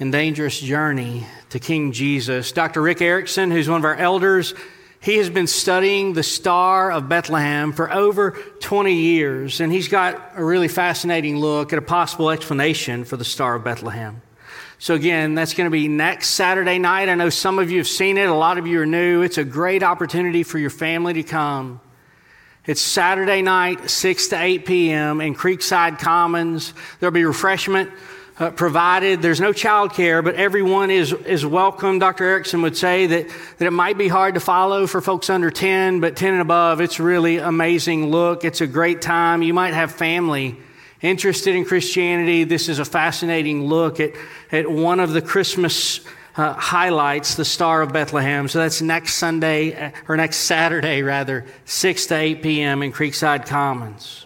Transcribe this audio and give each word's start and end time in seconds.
and 0.00 0.10
dangerous 0.10 0.58
journey 0.58 1.26
to 1.50 1.58
King 1.58 1.92
Jesus, 1.92 2.50
Dr. 2.52 2.80
Rick 2.80 3.02
Erickson, 3.02 3.50
who's 3.50 3.68
one 3.68 3.78
of 3.78 3.84
our 3.84 3.94
elders, 3.94 4.54
he 5.00 5.18
has 5.18 5.28
been 5.28 5.46
studying 5.46 6.14
the 6.14 6.22
Star 6.22 6.90
of 6.90 7.10
Bethlehem 7.10 7.74
for 7.74 7.92
over 7.92 8.38
20 8.60 8.94
years, 8.94 9.60
and 9.60 9.70
he's 9.70 9.88
got 9.88 10.32
a 10.34 10.42
really 10.42 10.68
fascinating 10.68 11.36
look 11.36 11.70
at 11.74 11.78
a 11.78 11.82
possible 11.82 12.30
explanation 12.30 13.04
for 13.04 13.18
the 13.18 13.24
Star 13.24 13.56
of 13.56 13.64
Bethlehem. 13.64 14.22
So, 14.78 14.94
again, 14.94 15.34
that's 15.34 15.52
going 15.52 15.66
to 15.66 15.70
be 15.70 15.88
next 15.88 16.30
Saturday 16.30 16.78
night. 16.78 17.10
I 17.10 17.16
know 17.16 17.28
some 17.28 17.58
of 17.58 17.70
you 17.70 17.78
have 17.78 17.88
seen 17.88 18.16
it, 18.16 18.30
a 18.30 18.34
lot 18.34 18.56
of 18.56 18.66
you 18.66 18.80
are 18.80 18.86
new. 18.86 19.20
It's 19.20 19.36
a 19.36 19.44
great 19.44 19.82
opportunity 19.82 20.42
for 20.42 20.58
your 20.58 20.70
family 20.70 21.12
to 21.12 21.22
come 21.22 21.82
it's 22.68 22.82
Saturday 22.82 23.40
night, 23.40 23.88
6 23.88 24.28
to 24.28 24.38
8 24.38 24.66
p.m. 24.66 25.22
in 25.22 25.34
Creekside 25.34 25.98
Commons. 25.98 26.74
There'll 27.00 27.14
be 27.14 27.24
refreshment 27.24 27.90
uh, 28.38 28.50
provided. 28.50 29.22
There's 29.22 29.40
no 29.40 29.54
child 29.54 29.94
care, 29.94 30.20
but 30.20 30.34
everyone 30.34 30.90
is, 30.90 31.14
is 31.14 31.46
welcome. 31.46 31.98
Dr. 31.98 32.24
Erickson 32.24 32.60
would 32.60 32.76
say 32.76 33.06
that, 33.06 33.28
that 33.56 33.64
it 33.64 33.70
might 33.70 33.96
be 33.96 34.06
hard 34.06 34.34
to 34.34 34.40
follow 34.40 34.86
for 34.86 35.00
folks 35.00 35.30
under 35.30 35.50
10, 35.50 36.00
but 36.00 36.14
10 36.14 36.34
and 36.34 36.42
above, 36.42 36.82
it's 36.82 37.00
really 37.00 37.38
amazing 37.38 38.10
look. 38.10 38.44
It's 38.44 38.60
a 38.60 38.66
great 38.66 39.00
time. 39.00 39.40
You 39.40 39.54
might 39.54 39.72
have 39.72 39.90
family 39.90 40.54
interested 41.00 41.56
in 41.56 41.64
Christianity. 41.64 42.44
This 42.44 42.68
is 42.68 42.80
a 42.80 42.84
fascinating 42.84 43.64
look 43.64 43.98
at, 43.98 44.12
at 44.52 44.70
one 44.70 45.00
of 45.00 45.14
the 45.14 45.22
Christmas 45.22 46.00
uh, 46.38 46.54
highlights 46.54 47.34
the 47.34 47.44
Star 47.44 47.82
of 47.82 47.92
Bethlehem. 47.92 48.46
So 48.46 48.60
that's 48.60 48.80
next 48.80 49.14
Sunday, 49.14 49.74
uh, 49.74 49.90
or 50.06 50.16
next 50.16 50.38
Saturday, 50.38 51.02
rather, 51.02 51.44
6 51.64 52.06
to 52.06 52.14
8 52.14 52.42
p.m. 52.42 52.82
in 52.82 52.92
Creekside 52.92 53.46
Commons. 53.46 54.24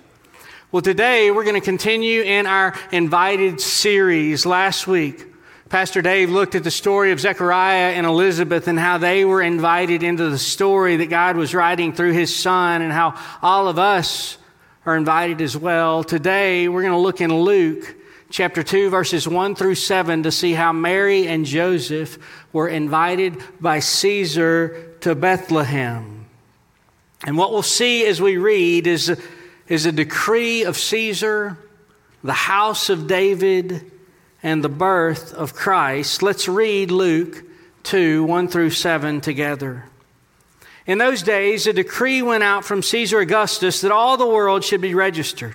Well, 0.71 0.83
today 0.83 1.31
we're 1.31 1.45
going 1.45 1.61
to 1.61 1.65
continue 1.65 2.21
in 2.21 2.47
our 2.47 2.75
invited 2.93 3.61
series. 3.61 4.45
Last 4.45 4.87
week, 4.87 5.27
Pastor 5.71 6.03
Dave 6.03 6.29
looked 6.29 6.55
at 6.55 6.65
the 6.65 6.71
story 6.71 7.13
of 7.13 7.21
Zechariah 7.21 7.93
and 7.93 8.07
Elizabeth 8.07 8.69
and 8.69 8.79
how 8.79 8.99
they 8.99 9.25
were 9.25 9.41
invited 9.41 10.03
into 10.03 10.29
the 10.29 10.39
story 10.39 10.97
that 10.97 11.07
God 11.07 11.37
was 11.37 11.55
writing 11.55 11.95
through 11.95 12.13
his 12.13 12.35
son 12.35 12.83
and 12.83 12.93
how 12.93 13.19
all 13.41 13.69
of 13.69 13.79
us 13.79 14.37
are 14.85 14.97
invited 14.97 15.41
as 15.41 15.57
well. 15.57 16.05
Today, 16.05 16.69
we're 16.69 16.83
going 16.83 16.93
to 16.93 16.99
look 16.99 17.23
in 17.23 17.35
Luke 17.35 17.97
chapter 18.33 18.63
2, 18.63 18.89
verses 18.89 19.29
1 19.29 19.55
through 19.55 19.75
7, 19.75 20.23
to 20.23 20.33
see 20.33 20.55
how 20.55 20.73
Mary 20.73 21.29
and 21.29 21.45
Joseph 21.45 22.19
were 22.51 22.67
invited 22.67 23.37
by 23.61 23.79
Caesar 23.79 24.95
to 25.01 25.15
Bethlehem. 25.15 26.25
And 27.27 27.37
what 27.37 27.53
we'll 27.53 27.63
see 27.63 28.07
as 28.07 28.23
we 28.23 28.39
read 28.39 28.87
is, 28.87 29.17
is 29.69 29.85
a 29.85 29.93
decree 29.93 30.65
of 30.65 30.79
Caesar, 30.79 31.59
the 32.25 32.33
house 32.33 32.89
of 32.89 33.07
David, 33.07 33.93
and 34.43 34.65
the 34.65 34.71
birth 34.71 35.35
of 35.35 35.55
Christ. 35.55 36.23
Let's 36.23 36.49
read 36.49 36.91
Luke 36.91 37.45
2 37.85 38.25
1 38.25 38.49
through 38.49 38.71
7 38.71 39.21
together. 39.21 39.85
In 40.87 40.97
those 40.99 41.23
days, 41.23 41.67
a 41.67 41.73
decree 41.75 42.23
went 42.23 42.43
out 42.43 42.65
from 42.65 42.83
Caesar 42.83 43.21
Augustus 43.21 43.83
that 43.83 43.93
all 43.93 44.17
the 44.17 44.27
world 44.27 44.65
should 44.65 44.81
be 44.81 44.95
registered. 44.95 45.55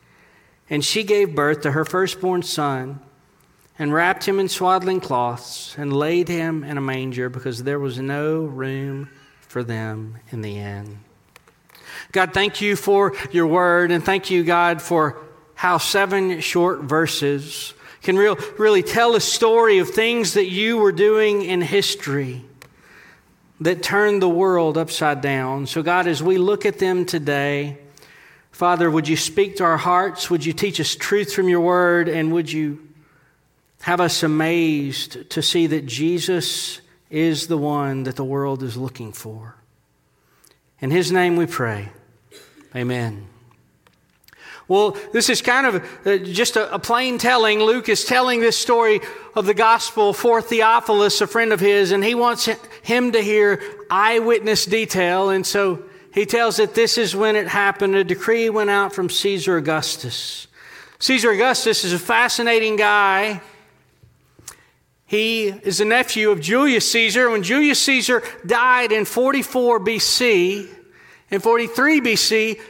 And 0.71 0.83
she 0.83 1.03
gave 1.03 1.35
birth 1.35 1.61
to 1.61 1.71
her 1.71 1.83
firstborn 1.83 2.43
son 2.43 3.01
and 3.77 3.93
wrapped 3.93 4.25
him 4.25 4.39
in 4.39 4.47
swaddling 4.47 5.01
cloths 5.01 5.75
and 5.77 5.91
laid 5.91 6.29
him 6.29 6.63
in 6.63 6.77
a 6.77 6.81
manger 6.81 7.29
because 7.29 7.63
there 7.63 7.79
was 7.79 7.99
no 7.99 8.39
room 8.39 9.09
for 9.41 9.63
them 9.63 10.17
in 10.31 10.41
the 10.41 10.57
inn. 10.57 10.99
God, 12.13 12.33
thank 12.33 12.61
you 12.61 12.77
for 12.77 13.13
your 13.31 13.47
word, 13.47 13.91
and 13.91 14.03
thank 14.03 14.29
you, 14.31 14.45
God, 14.45 14.81
for 14.81 15.17
how 15.55 15.77
seven 15.77 16.39
short 16.39 16.81
verses 16.81 17.73
can 18.01 18.17
real, 18.17 18.37
really 18.57 18.81
tell 18.81 19.15
a 19.15 19.21
story 19.21 19.79
of 19.79 19.89
things 19.89 20.33
that 20.35 20.47
you 20.47 20.77
were 20.77 20.93
doing 20.93 21.41
in 21.41 21.61
history 21.61 22.45
that 23.59 23.83
turned 23.83 24.21
the 24.21 24.29
world 24.29 24.77
upside 24.77 25.21
down. 25.21 25.67
So, 25.67 25.83
God, 25.83 26.07
as 26.07 26.23
we 26.23 26.37
look 26.37 26.65
at 26.65 26.79
them 26.79 27.05
today, 27.05 27.77
Father, 28.61 28.91
would 28.91 29.07
you 29.07 29.17
speak 29.17 29.55
to 29.55 29.63
our 29.63 29.77
hearts? 29.77 30.29
Would 30.29 30.45
you 30.45 30.53
teach 30.53 30.79
us 30.79 30.93
truth 30.93 31.33
from 31.33 31.49
your 31.49 31.61
word? 31.61 32.07
And 32.07 32.31
would 32.31 32.51
you 32.51 32.87
have 33.81 33.99
us 33.99 34.21
amazed 34.21 35.31
to 35.31 35.41
see 35.41 35.65
that 35.65 35.87
Jesus 35.87 36.79
is 37.09 37.47
the 37.47 37.57
one 37.57 38.03
that 38.03 38.17
the 38.17 38.23
world 38.23 38.61
is 38.61 38.77
looking 38.77 39.13
for? 39.13 39.55
In 40.79 40.91
his 40.91 41.11
name 41.11 41.37
we 41.37 41.47
pray. 41.47 41.89
Amen. 42.75 43.25
Well, 44.67 44.95
this 45.11 45.31
is 45.31 45.41
kind 45.41 45.65
of 45.65 46.05
uh, 46.05 46.17
just 46.17 46.55
a, 46.55 46.77
plain 46.77 47.17
telling. 47.17 47.61
Luke 47.61 47.89
is 47.89 48.05
telling 48.05 48.41
this 48.41 48.59
story 48.59 49.01
of 49.33 49.47
the 49.47 49.55
gospel 49.55 50.13
for 50.13 50.39
Theophilus, 50.39 51.19
a 51.19 51.25
friend 51.25 51.51
of 51.51 51.59
his, 51.59 51.91
and 51.91 52.03
he 52.03 52.13
wants 52.13 52.47
him 52.83 53.11
to 53.13 53.23
hear 53.23 53.59
eyewitness 53.89 54.67
detail. 54.67 55.31
And 55.31 55.47
so 55.47 55.81
he 56.13 56.25
tells 56.25 56.57
that 56.57 56.75
this 56.75 56.97
is 56.97 57.15
when 57.15 57.35
it 57.35 57.47
happened. 57.47 57.95
A 57.95 58.03
decree 58.03 58.49
went 58.49 58.69
out 58.69 58.93
from 58.93 59.09
Caesar 59.09 59.57
Augustus. 59.57 60.47
Caesar 60.99 61.31
Augustus 61.31 61.83
is 61.83 61.93
a 61.93 61.99
fascinating 61.99 62.75
guy. 62.75 63.41
He 65.05 65.47
is 65.47 65.79
a 65.81 65.85
nephew 65.85 66.29
of 66.29 66.41
Julius 66.41 66.89
Caesar. 66.91 67.29
When 67.29 67.43
Julius 67.43 67.81
Caesar 67.81 68.23
died 68.45 68.91
in 68.91 69.05
44 69.05 69.79
BC, 69.79 70.67
in 71.29 71.39
43 71.39 72.01
BC, 72.01 72.61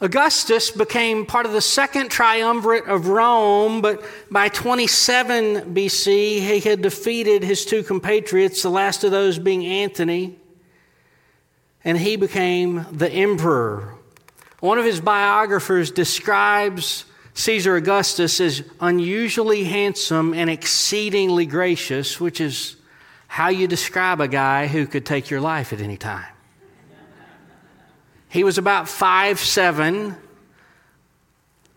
Augustus 0.00 0.70
became 0.70 1.24
part 1.24 1.46
of 1.46 1.52
the 1.52 1.60
second 1.60 2.10
triumvirate 2.10 2.86
of 2.86 3.06
Rome, 3.06 3.80
but 3.80 4.02
by 4.30 4.48
27 4.48 5.74
BC, 5.74 6.40
he 6.40 6.60
had 6.60 6.82
defeated 6.82 7.42
his 7.44 7.64
two 7.64 7.82
compatriots, 7.82 8.62
the 8.62 8.68
last 8.68 9.04
of 9.04 9.10
those 9.10 9.38
being 9.38 9.64
Antony 9.64 10.38
and 11.84 11.98
he 11.98 12.16
became 12.16 12.86
the 12.92 13.10
emperor. 13.10 13.94
One 14.60 14.78
of 14.78 14.84
his 14.84 15.00
biographers 15.00 15.90
describes 15.90 17.04
Caesar 17.34 17.76
Augustus 17.76 18.40
as 18.40 18.62
unusually 18.80 19.64
handsome 19.64 20.34
and 20.34 20.48
exceedingly 20.48 21.46
gracious, 21.46 22.20
which 22.20 22.40
is 22.40 22.76
how 23.26 23.48
you 23.48 23.66
describe 23.66 24.20
a 24.20 24.28
guy 24.28 24.66
who 24.66 24.86
could 24.86 25.06
take 25.06 25.30
your 25.30 25.40
life 25.40 25.72
at 25.72 25.80
any 25.80 25.96
time. 25.96 26.26
He 28.28 28.44
was 28.44 28.58
about 28.58 28.88
five 28.88 29.40
seven. 29.40 30.16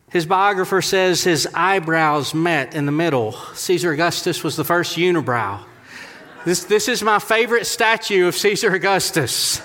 His 0.09 0.25
biographer 0.25 0.81
says 0.81 1.24
his 1.24 1.47
eyebrows 1.53 2.33
met 2.33 2.75
in 2.75 2.85
the 2.85 2.91
middle. 2.91 3.33
Caesar 3.53 3.91
Augustus 3.91 4.44
was 4.44 4.56
the 4.56 4.63
first 4.63 4.97
unibrow. 4.97 5.59
This, 6.45 6.63
this 6.63 6.88
is 6.88 7.01
my 7.01 7.19
favorite 7.19 7.65
statue 7.65 8.27
of 8.27 8.35
Caesar 8.35 8.74
Augustus. 8.74 9.62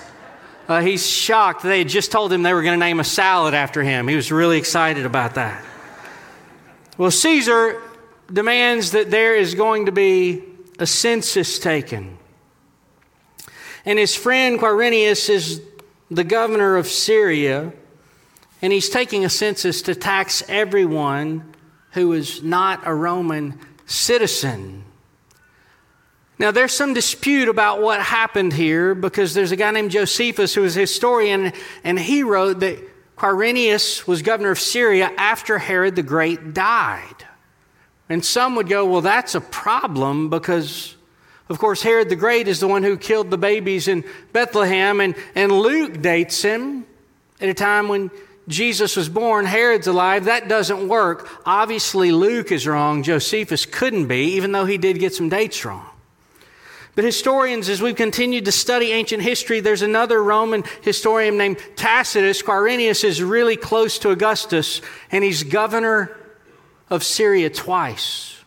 Uh, 0.71 0.79
he's 0.79 1.05
shocked. 1.05 1.63
They 1.63 1.79
had 1.79 1.89
just 1.89 2.13
told 2.13 2.31
him 2.31 2.43
they 2.43 2.53
were 2.53 2.63
going 2.63 2.79
to 2.79 2.85
name 2.85 3.01
a 3.01 3.03
salad 3.03 3.53
after 3.53 3.83
him. 3.83 4.07
He 4.07 4.15
was 4.15 4.31
really 4.31 4.57
excited 4.57 5.05
about 5.05 5.35
that. 5.35 5.61
Well, 6.97 7.11
Caesar 7.11 7.81
demands 8.31 8.91
that 8.91 9.11
there 9.11 9.35
is 9.35 9.53
going 9.53 9.87
to 9.87 9.91
be 9.91 10.41
a 10.79 10.87
census 10.87 11.59
taken. 11.59 12.17
And 13.83 13.99
his 13.99 14.15
friend 14.15 14.61
Quirinius 14.61 15.29
is 15.29 15.61
the 16.09 16.23
governor 16.23 16.77
of 16.77 16.87
Syria, 16.87 17.73
and 18.61 18.71
he's 18.71 18.87
taking 18.87 19.25
a 19.25 19.29
census 19.29 19.81
to 19.81 19.93
tax 19.93 20.41
everyone 20.47 21.53
who 21.91 22.13
is 22.13 22.43
not 22.43 22.87
a 22.87 22.93
Roman 22.93 23.59
citizen. 23.87 24.85
Now, 26.41 26.49
there's 26.49 26.73
some 26.73 26.95
dispute 26.95 27.49
about 27.49 27.83
what 27.83 28.01
happened 28.01 28.51
here 28.51 28.95
because 28.95 29.35
there's 29.35 29.51
a 29.51 29.55
guy 29.55 29.69
named 29.69 29.91
Josephus 29.91 30.55
who 30.55 30.61
was 30.61 30.75
a 30.75 30.79
historian, 30.79 31.53
and 31.83 31.99
he 31.99 32.23
wrote 32.23 32.61
that 32.61 32.79
Quirinius 33.15 34.07
was 34.07 34.23
governor 34.23 34.49
of 34.49 34.59
Syria 34.59 35.11
after 35.17 35.59
Herod 35.59 35.95
the 35.95 36.01
Great 36.01 36.55
died. 36.55 37.27
And 38.09 38.25
some 38.25 38.55
would 38.55 38.67
go, 38.67 38.87
well, 38.87 39.01
that's 39.01 39.35
a 39.35 39.39
problem 39.39 40.31
because, 40.31 40.95
of 41.47 41.59
course, 41.59 41.83
Herod 41.83 42.09
the 42.09 42.15
Great 42.15 42.47
is 42.47 42.59
the 42.59 42.67
one 42.67 42.81
who 42.81 42.97
killed 42.97 43.29
the 43.29 43.37
babies 43.37 43.87
in 43.87 44.03
Bethlehem, 44.33 44.99
and, 44.99 45.13
and 45.35 45.51
Luke 45.51 46.01
dates 46.01 46.41
him 46.41 46.87
at 47.39 47.49
a 47.49 47.53
time 47.53 47.87
when 47.87 48.09
Jesus 48.47 48.95
was 48.95 49.09
born, 49.09 49.45
Herod's 49.45 49.85
alive. 49.85 50.25
That 50.25 50.47
doesn't 50.47 50.87
work. 50.87 51.29
Obviously, 51.45 52.11
Luke 52.11 52.51
is 52.51 52.65
wrong. 52.65 53.03
Josephus 53.03 53.67
couldn't 53.67 54.07
be, 54.07 54.33
even 54.37 54.51
though 54.53 54.65
he 54.65 54.79
did 54.79 54.97
get 54.97 55.13
some 55.13 55.29
dates 55.29 55.63
wrong. 55.63 55.85
But 56.93 57.05
historians, 57.05 57.69
as 57.69 57.81
we've 57.81 57.95
continued 57.95 58.45
to 58.45 58.51
study 58.51 58.91
ancient 58.91 59.23
history, 59.23 59.61
there's 59.61 59.81
another 59.81 60.21
Roman 60.21 60.63
historian 60.81 61.37
named 61.37 61.57
Tacitus. 61.75 62.41
Quirinius 62.41 63.03
is 63.03 63.23
really 63.23 63.55
close 63.55 63.97
to 63.99 64.09
Augustus, 64.09 64.81
and 65.09 65.23
he's 65.23 65.43
governor 65.43 66.17
of 66.89 67.03
Syria 67.03 67.49
twice. 67.49 68.37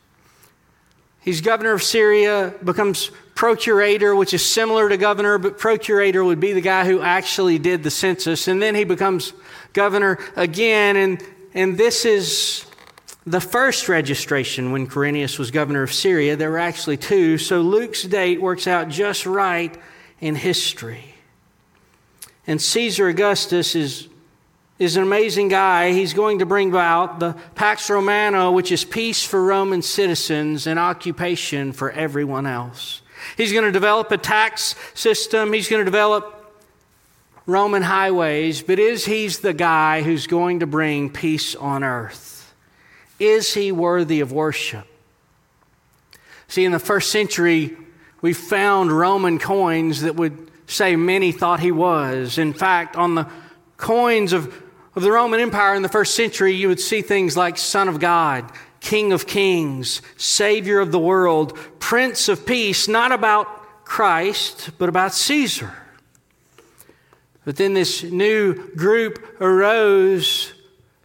He's 1.22 1.40
governor 1.40 1.72
of 1.72 1.82
Syria, 1.82 2.54
becomes 2.62 3.10
procurator, 3.34 4.14
which 4.14 4.34
is 4.34 4.44
similar 4.46 4.90
to 4.90 4.98
governor, 4.98 5.38
but 5.38 5.58
procurator 5.58 6.22
would 6.22 6.38
be 6.38 6.52
the 6.52 6.60
guy 6.60 6.84
who 6.84 7.00
actually 7.00 7.58
did 7.58 7.82
the 7.82 7.90
census. 7.90 8.46
And 8.46 8.60
then 8.60 8.74
he 8.74 8.84
becomes 8.84 9.32
governor 9.72 10.18
again. 10.36 10.96
And, 10.96 11.22
and 11.54 11.78
this 11.78 12.04
is 12.04 12.66
the 13.26 13.40
first 13.40 13.88
registration 13.88 14.70
when 14.72 14.86
Quirinius 14.86 15.38
was 15.38 15.50
governor 15.50 15.82
of 15.82 15.92
Syria. 15.92 16.36
There 16.36 16.50
were 16.50 16.58
actually 16.58 16.98
two. 16.98 17.38
So 17.38 17.62
Luke's 17.62 18.02
date 18.02 18.40
works 18.40 18.66
out 18.66 18.88
just 18.88 19.24
right 19.24 19.74
in 20.20 20.34
history. 20.34 21.14
And 22.46 22.60
Caesar 22.60 23.08
Augustus 23.08 23.74
is, 23.74 24.08
is 24.78 24.96
an 24.96 25.02
amazing 25.02 25.48
guy. 25.48 25.92
He's 25.92 26.12
going 26.12 26.40
to 26.40 26.46
bring 26.46 26.68
about 26.68 27.18
the 27.18 27.34
Pax 27.54 27.88
Romana, 27.88 28.52
which 28.52 28.70
is 28.70 28.84
peace 28.84 29.24
for 29.24 29.42
Roman 29.42 29.80
citizens 29.80 30.66
and 30.66 30.78
occupation 30.78 31.72
for 31.72 31.90
everyone 31.90 32.46
else. 32.46 33.00
He's 33.38 33.52
going 33.52 33.64
to 33.64 33.72
develop 33.72 34.12
a 34.12 34.18
tax 34.18 34.74
system. 34.92 35.54
He's 35.54 35.70
going 35.70 35.80
to 35.80 35.84
develop 35.90 36.30
Roman 37.46 37.82
highways, 37.82 38.60
but 38.62 38.78
is 38.78 39.06
he 39.06 39.28
the 39.28 39.54
guy 39.54 40.02
who's 40.02 40.26
going 40.26 40.60
to 40.60 40.66
bring 40.66 41.10
peace 41.10 41.54
on 41.54 41.82
earth? 41.82 42.33
Is 43.18 43.54
he 43.54 43.72
worthy 43.72 44.20
of 44.20 44.32
worship? 44.32 44.86
See, 46.48 46.64
in 46.64 46.72
the 46.72 46.78
first 46.78 47.10
century, 47.10 47.76
we 48.20 48.32
found 48.32 48.90
Roman 48.90 49.38
coins 49.38 50.02
that 50.02 50.16
would 50.16 50.50
say 50.66 50.96
many 50.96 51.32
thought 51.32 51.60
he 51.60 51.72
was. 51.72 52.38
In 52.38 52.52
fact, 52.52 52.96
on 52.96 53.14
the 53.14 53.28
coins 53.76 54.32
of, 54.32 54.62
of 54.94 55.02
the 55.02 55.12
Roman 55.12 55.40
Empire 55.40 55.74
in 55.74 55.82
the 55.82 55.88
first 55.88 56.14
century, 56.14 56.54
you 56.54 56.68
would 56.68 56.80
see 56.80 57.02
things 57.02 57.36
like 57.36 57.58
Son 57.58 57.88
of 57.88 58.00
God, 58.00 58.50
King 58.80 59.12
of 59.12 59.26
Kings, 59.26 60.00
Savior 60.16 60.80
of 60.80 60.90
the 60.90 60.98
world, 60.98 61.58
Prince 61.80 62.28
of 62.28 62.46
Peace, 62.46 62.88
not 62.88 63.12
about 63.12 63.84
Christ, 63.84 64.70
but 64.78 64.88
about 64.88 65.12
Caesar. 65.12 65.72
But 67.44 67.56
then 67.56 67.74
this 67.74 68.02
new 68.02 68.70
group 68.74 69.40
arose. 69.40 70.53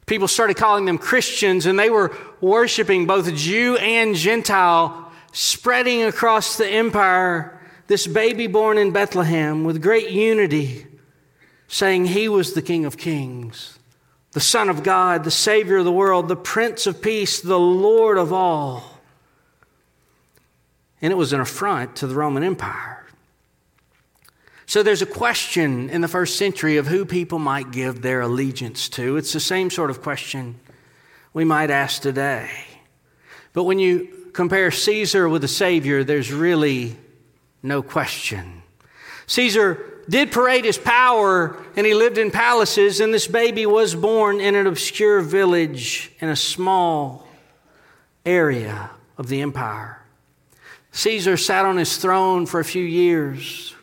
People 0.10 0.28
started 0.28 0.58
calling 0.58 0.86
them 0.86 0.98
Christians, 0.98 1.68
and 1.68 1.78
they 1.78 1.92
were 1.92 2.18
worshiping 2.42 3.06
both 3.06 3.32
Jew 3.36 3.78
and 3.78 4.16
Gentile, 4.16 5.12
spreading 5.34 6.02
across 6.02 6.58
the 6.58 6.68
empire 6.68 7.62
this 7.86 8.08
baby 8.08 8.48
born 8.48 8.80
in 8.80 8.90
Bethlehem 8.90 9.64
with 9.64 9.84
great 9.84 10.10
unity, 10.10 10.88
saying 11.68 12.06
he 12.06 12.28
was 12.28 12.54
the 12.54 12.62
King 12.64 12.86
of 12.86 12.98
Kings, 12.98 13.78
the 14.32 14.40
Son 14.40 14.68
of 14.68 14.82
God, 14.82 15.26
the 15.26 15.30
Savior 15.30 15.78
of 15.78 15.86
the 15.86 15.92
world, 15.92 16.28
the 16.28 16.36
Prince 16.36 16.88
of 16.88 17.04
Peace, 17.04 17.40
the 17.40 17.60
Lord 17.60 18.18
of 18.18 18.34
all. 18.34 19.00
And 21.04 21.14
it 21.14 21.18
was 21.18 21.34
an 21.34 21.40
affront 21.40 21.96
to 21.98 22.08
the 22.08 22.16
Roman 22.16 22.42
Empire. 22.42 23.06
So 24.70 24.84
there's 24.84 25.02
a 25.02 25.08
question 25.08 25.90
in 25.90 26.02
the 26.02 26.08
first 26.08 26.38
century 26.38 26.78
of 26.78 26.86
who 26.86 27.04
people 27.04 27.40
might 27.40 27.72
give 27.72 28.04
their 28.04 28.22
allegiance 28.22 28.88
to. 28.90 29.18
It's 29.18 29.34
the 29.34 29.40
same 29.40 29.72
sort 29.72 29.90
of 29.90 30.04
question 30.04 30.60
we 31.34 31.44
might 31.44 31.72
ask 31.72 32.04
today. 32.04 32.52
But 33.54 33.64
when 33.64 33.80
you 33.80 34.30
compare 34.32 34.70
Caesar 34.70 35.28
with 35.28 35.42
the 35.42 35.48
Savior, 35.48 36.04
there's 36.04 36.32
really 36.32 36.96
no 37.64 37.82
question. 37.82 38.62
Caesar 39.26 40.04
did 40.08 40.32
parade 40.32 40.66
his 40.66 40.78
power 40.78 41.58
and 41.76 41.84
he 41.84 41.96
lived 41.96 42.20
in 42.20 42.30
palaces, 42.30 43.00
and 43.00 43.12
this 43.12 43.26
baby 43.26 43.66
was 43.66 43.96
born 43.96 44.40
in 44.40 44.54
an 44.54 44.68
obscure 44.68 45.22
village 45.22 46.12
in 46.20 46.30
a 46.30 46.36
small 46.36 47.28
area 48.24 48.92
of 49.18 49.30
the 49.30 49.42
empire. 49.42 50.06
Caesar 50.92 51.38
sat 51.38 51.66
on 51.66 51.78
his 51.78 51.98
throne 51.98 52.46
for 52.46 52.60
a 52.60 52.66
few 52.66 52.86
years. 52.86 53.74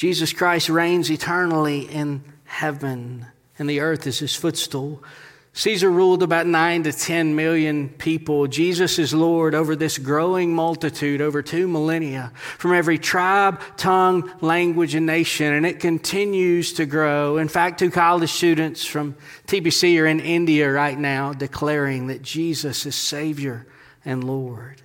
Jesus 0.00 0.32
Christ 0.32 0.70
reigns 0.70 1.10
eternally 1.10 1.82
in 1.82 2.24
heaven, 2.44 3.26
and 3.58 3.68
the 3.68 3.80
earth 3.80 4.06
is 4.06 4.20
his 4.20 4.34
footstool. 4.34 5.04
Caesar 5.52 5.90
ruled 5.90 6.22
about 6.22 6.46
nine 6.46 6.84
to 6.84 6.92
10 6.94 7.36
million 7.36 7.90
people. 7.90 8.46
Jesus 8.46 8.98
is 8.98 9.12
Lord 9.12 9.54
over 9.54 9.76
this 9.76 9.98
growing 9.98 10.54
multitude 10.54 11.20
over 11.20 11.42
two 11.42 11.68
millennia 11.68 12.32
from 12.56 12.72
every 12.72 12.96
tribe, 12.96 13.60
tongue, 13.76 14.32
language, 14.40 14.94
and 14.94 15.04
nation. 15.04 15.52
And 15.52 15.66
it 15.66 15.80
continues 15.80 16.72
to 16.72 16.86
grow. 16.86 17.36
In 17.36 17.48
fact, 17.48 17.78
two 17.78 17.90
college 17.90 18.32
students 18.32 18.86
from 18.86 19.16
TBC 19.48 20.00
are 20.00 20.06
in 20.06 20.20
India 20.20 20.72
right 20.72 20.98
now 20.98 21.34
declaring 21.34 22.06
that 22.06 22.22
Jesus 22.22 22.86
is 22.86 22.96
Savior 22.96 23.66
and 24.02 24.24
Lord. 24.24 24.80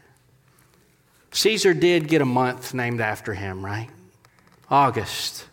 Caesar 1.31 1.73
did 1.73 2.09
get 2.09 2.21
a 2.21 2.25
month 2.25 2.73
named 2.73 2.99
after 2.99 3.33
him, 3.33 3.63
right? 3.63 3.87
August. 4.69 5.47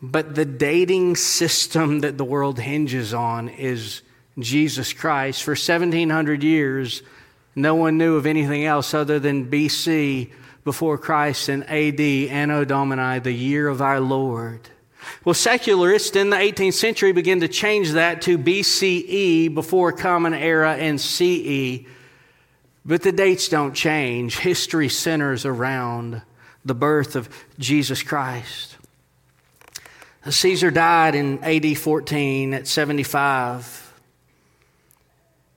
But 0.00 0.34
the 0.34 0.44
dating 0.44 1.16
system 1.16 2.00
that 2.00 2.18
the 2.18 2.24
world 2.24 2.58
hinges 2.60 3.12
on 3.12 3.48
is 3.48 4.02
Jesus 4.38 4.92
Christ. 4.92 5.42
For 5.42 5.52
1700 5.52 6.42
years, 6.44 7.02
no 7.56 7.74
one 7.74 7.98
knew 7.98 8.16
of 8.16 8.26
anything 8.26 8.64
else 8.64 8.94
other 8.94 9.18
than 9.18 9.50
BC 9.50 10.30
before 10.64 10.98
Christ 10.98 11.48
and 11.48 11.64
AD, 11.64 12.00
Anno 12.00 12.64
Domini, 12.64 13.18
the 13.18 13.32
year 13.32 13.68
of 13.68 13.82
our 13.82 14.00
Lord. 14.00 14.60
Well, 15.24 15.34
secularists 15.34 16.14
in 16.14 16.30
the 16.30 16.36
18th 16.36 16.74
century 16.74 17.12
began 17.12 17.40
to 17.40 17.48
change 17.48 17.92
that 17.92 18.22
to 18.22 18.38
BCE 18.38 19.54
before 19.54 19.92
Common 19.92 20.34
Era 20.34 20.76
and 20.76 21.00
CE. 21.00 21.86
But 22.84 23.02
the 23.02 23.12
dates 23.12 23.48
don't 23.48 23.74
change. 23.74 24.38
History 24.38 24.88
centers 24.88 25.44
around 25.44 26.22
the 26.68 26.74
birth 26.74 27.16
of 27.16 27.28
Jesus 27.58 28.02
Christ. 28.02 28.76
Caesar 30.28 30.70
died 30.70 31.14
in 31.14 31.42
AD 31.42 31.78
14 31.78 32.54
at 32.54 32.66
75. 32.66 34.00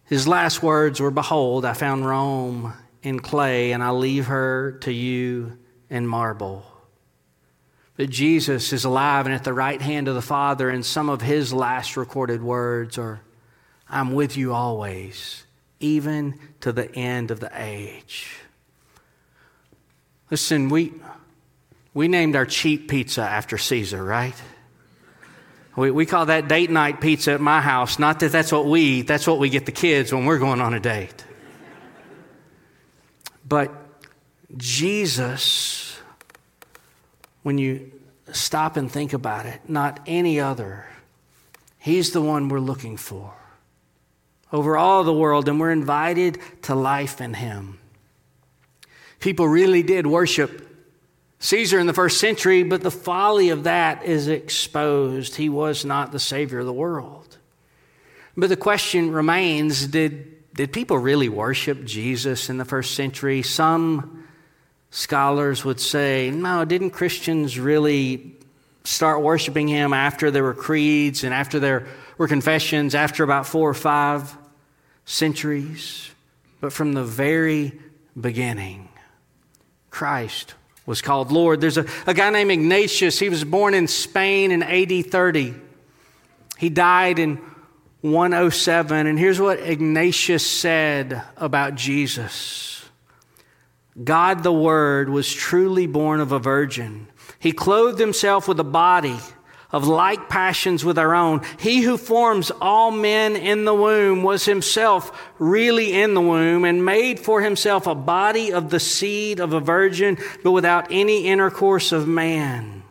His 0.05 0.27
last 0.27 0.63
words 0.63 0.99
were 0.99 1.11
Behold, 1.11 1.65
I 1.65 1.73
found 1.73 2.05
Rome 2.05 2.73
in 3.03 3.19
clay, 3.19 3.71
and 3.71 3.83
I 3.83 3.91
leave 3.91 4.27
her 4.27 4.73
to 4.81 4.91
you 4.91 5.57
in 5.89 6.07
marble. 6.07 6.65
But 7.97 8.09
Jesus 8.09 8.71
is 8.73 8.85
alive 8.85 9.25
and 9.25 9.35
at 9.35 9.43
the 9.43 9.53
right 9.53 9.81
hand 9.81 10.07
of 10.07 10.15
the 10.15 10.21
Father, 10.21 10.69
and 10.69 10.85
some 10.85 11.09
of 11.09 11.21
his 11.21 11.53
last 11.53 11.97
recorded 11.97 12.41
words 12.41 12.97
are 12.97 13.21
I'm 13.89 14.13
with 14.13 14.37
you 14.37 14.53
always, 14.53 15.43
even 15.81 16.39
to 16.61 16.71
the 16.71 16.93
end 16.95 17.29
of 17.29 17.41
the 17.41 17.51
age. 17.53 18.40
Listen, 20.31 20.69
we, 20.69 20.93
we 21.93 22.07
named 22.07 22.37
our 22.37 22.45
cheap 22.45 22.89
pizza 22.89 23.21
after 23.21 23.57
Caesar, 23.57 24.01
right? 24.01 24.33
We, 25.75 25.91
we 25.91 26.05
call 26.05 26.27
that 26.27 26.47
date 26.47 26.71
night 26.71 27.01
pizza 27.01 27.33
at 27.33 27.41
my 27.41 27.59
house. 27.59 27.99
Not 27.99 28.21
that 28.21 28.31
that's 28.31 28.49
what 28.49 28.65
we 28.65 28.81
eat, 28.81 29.07
that's 29.07 29.27
what 29.27 29.39
we 29.39 29.49
get 29.49 29.65
the 29.65 29.73
kids 29.73 30.13
when 30.13 30.25
we're 30.25 30.39
going 30.39 30.61
on 30.61 30.73
a 30.73 30.79
date. 30.79 31.25
But 33.45 33.73
Jesus, 34.55 35.97
when 37.43 37.57
you 37.57 37.91
stop 38.31 38.77
and 38.77 38.89
think 38.89 39.11
about 39.11 39.45
it, 39.45 39.59
not 39.67 39.99
any 40.07 40.39
other, 40.39 40.85
He's 41.77 42.11
the 42.11 42.21
one 42.21 42.47
we're 42.47 42.59
looking 42.59 42.95
for 42.95 43.33
over 44.53 44.77
all 44.77 45.03
the 45.03 45.13
world, 45.13 45.49
and 45.49 45.59
we're 45.59 45.71
invited 45.71 46.37
to 46.63 46.75
life 46.75 47.19
in 47.19 47.33
Him. 47.33 47.80
People 49.21 49.47
really 49.47 49.83
did 49.83 50.05
worship 50.05 50.67
Caesar 51.39 51.79
in 51.79 51.87
the 51.87 51.93
first 51.93 52.19
century, 52.19 52.63
but 52.63 52.81
the 52.81 52.91
folly 52.91 53.49
of 53.49 53.63
that 53.63 54.03
is 54.03 54.27
exposed. 54.27 55.35
He 55.35 55.47
was 55.47 55.85
not 55.85 56.11
the 56.11 56.19
Savior 56.19 56.59
of 56.59 56.65
the 56.65 56.73
world. 56.73 57.37
But 58.35 58.49
the 58.49 58.57
question 58.57 59.11
remains 59.11 59.87
did, 59.87 60.53
did 60.53 60.73
people 60.73 60.97
really 60.97 61.29
worship 61.29 61.83
Jesus 61.83 62.49
in 62.49 62.57
the 62.57 62.65
first 62.65 62.95
century? 62.95 63.41
Some 63.41 64.27
scholars 64.89 65.63
would 65.63 65.79
say, 65.79 66.31
no, 66.31 66.65
didn't 66.65 66.91
Christians 66.91 67.59
really 67.59 68.35
start 68.83 69.21
worshiping 69.21 69.67
him 69.67 69.93
after 69.93 70.31
there 70.31 70.43
were 70.43 70.53
creeds 70.53 71.23
and 71.23 71.33
after 71.33 71.59
there 71.59 71.87
were 72.17 72.27
confessions, 72.27 72.95
after 72.95 73.23
about 73.23 73.47
four 73.47 73.69
or 73.69 73.75
five 73.75 74.35
centuries? 75.05 76.09
But 76.59 76.73
from 76.73 76.93
the 76.93 77.03
very 77.03 77.79
beginning, 78.19 78.89
Christ 79.91 80.55
was 80.85 81.01
called 81.01 81.31
Lord. 81.31 81.61
There's 81.61 81.77
a, 81.77 81.85
a 82.07 82.13
guy 82.13 82.31
named 82.31 82.51
Ignatius. 82.51 83.19
He 83.19 83.29
was 83.29 83.43
born 83.43 83.73
in 83.73 83.87
Spain 83.87 84.51
in 84.51 84.63
AD 84.63 85.11
30. 85.11 85.53
He 86.57 86.69
died 86.69 87.19
in 87.19 87.39
107. 88.01 89.05
And 89.07 89.19
here's 89.19 89.39
what 89.39 89.59
Ignatius 89.59 90.49
said 90.49 91.21
about 91.37 91.75
Jesus 91.75 92.83
God 94.03 94.41
the 94.41 94.53
Word 94.53 95.09
was 95.09 95.31
truly 95.31 95.85
born 95.85 96.19
of 96.19 96.31
a 96.31 96.39
virgin. 96.39 97.07
He 97.39 97.51
clothed 97.51 97.99
himself 97.99 98.47
with 98.47 98.59
a 98.59 98.65
body 98.65 99.17
of 99.71 99.87
like 99.87 100.29
passions 100.29 100.83
with 100.83 100.97
our 100.97 101.15
own. 101.15 101.41
He 101.59 101.81
who 101.81 101.97
forms 101.97 102.51
all 102.61 102.91
men 102.91 103.35
in 103.35 103.65
the 103.65 103.73
womb 103.73 104.23
was 104.23 104.45
himself 104.45 105.11
really 105.39 105.93
in 105.93 106.13
the 106.13 106.21
womb 106.21 106.65
and 106.65 106.85
made 106.85 107.19
for 107.19 107.41
himself 107.41 107.87
a 107.87 107.95
body 107.95 108.51
of 108.51 108.69
the 108.69 108.79
seed 108.79 109.39
of 109.39 109.53
a 109.53 109.59
virgin, 109.59 110.17
but 110.43 110.51
without 110.51 110.87
any 110.91 111.27
intercourse 111.27 111.91
of 111.91 112.07
man. 112.07 112.81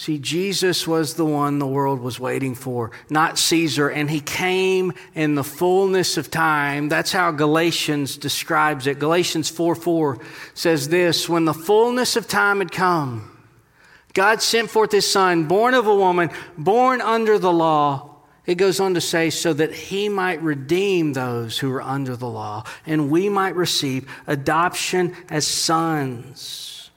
See, 0.00 0.18
Jesus 0.18 0.88
was 0.88 1.12
the 1.12 1.26
one 1.26 1.58
the 1.58 1.66
world 1.66 2.00
was 2.00 2.18
waiting 2.18 2.54
for, 2.54 2.90
not 3.10 3.38
Caesar, 3.38 3.90
and 3.90 4.10
he 4.10 4.20
came 4.20 4.94
in 5.14 5.34
the 5.34 5.44
fullness 5.44 6.16
of 6.16 6.30
time. 6.30 6.88
That's 6.88 7.12
how 7.12 7.32
Galatians 7.32 8.16
describes 8.16 8.86
it. 8.86 8.98
Galatians 8.98 9.50
4 9.50 9.74
4 9.74 10.18
says 10.54 10.88
this 10.88 11.28
When 11.28 11.44
the 11.44 11.52
fullness 11.52 12.16
of 12.16 12.26
time 12.26 12.60
had 12.60 12.72
come, 12.72 13.29
God 14.12 14.42
sent 14.42 14.70
forth 14.70 14.92
his 14.92 15.10
son, 15.10 15.44
born 15.44 15.74
of 15.74 15.86
a 15.86 15.94
woman, 15.94 16.30
born 16.58 17.00
under 17.00 17.38
the 17.38 17.52
law. 17.52 18.16
It 18.46 18.56
goes 18.56 18.80
on 18.80 18.94
to 18.94 19.00
say, 19.00 19.30
so 19.30 19.52
that 19.52 19.72
he 19.72 20.08
might 20.08 20.42
redeem 20.42 21.12
those 21.12 21.58
who 21.58 21.72
are 21.72 21.82
under 21.82 22.16
the 22.16 22.28
law, 22.28 22.64
and 22.86 23.10
we 23.10 23.28
might 23.28 23.54
receive 23.54 24.10
adoption 24.26 25.14
as 25.28 25.46
sons. 25.46 26.90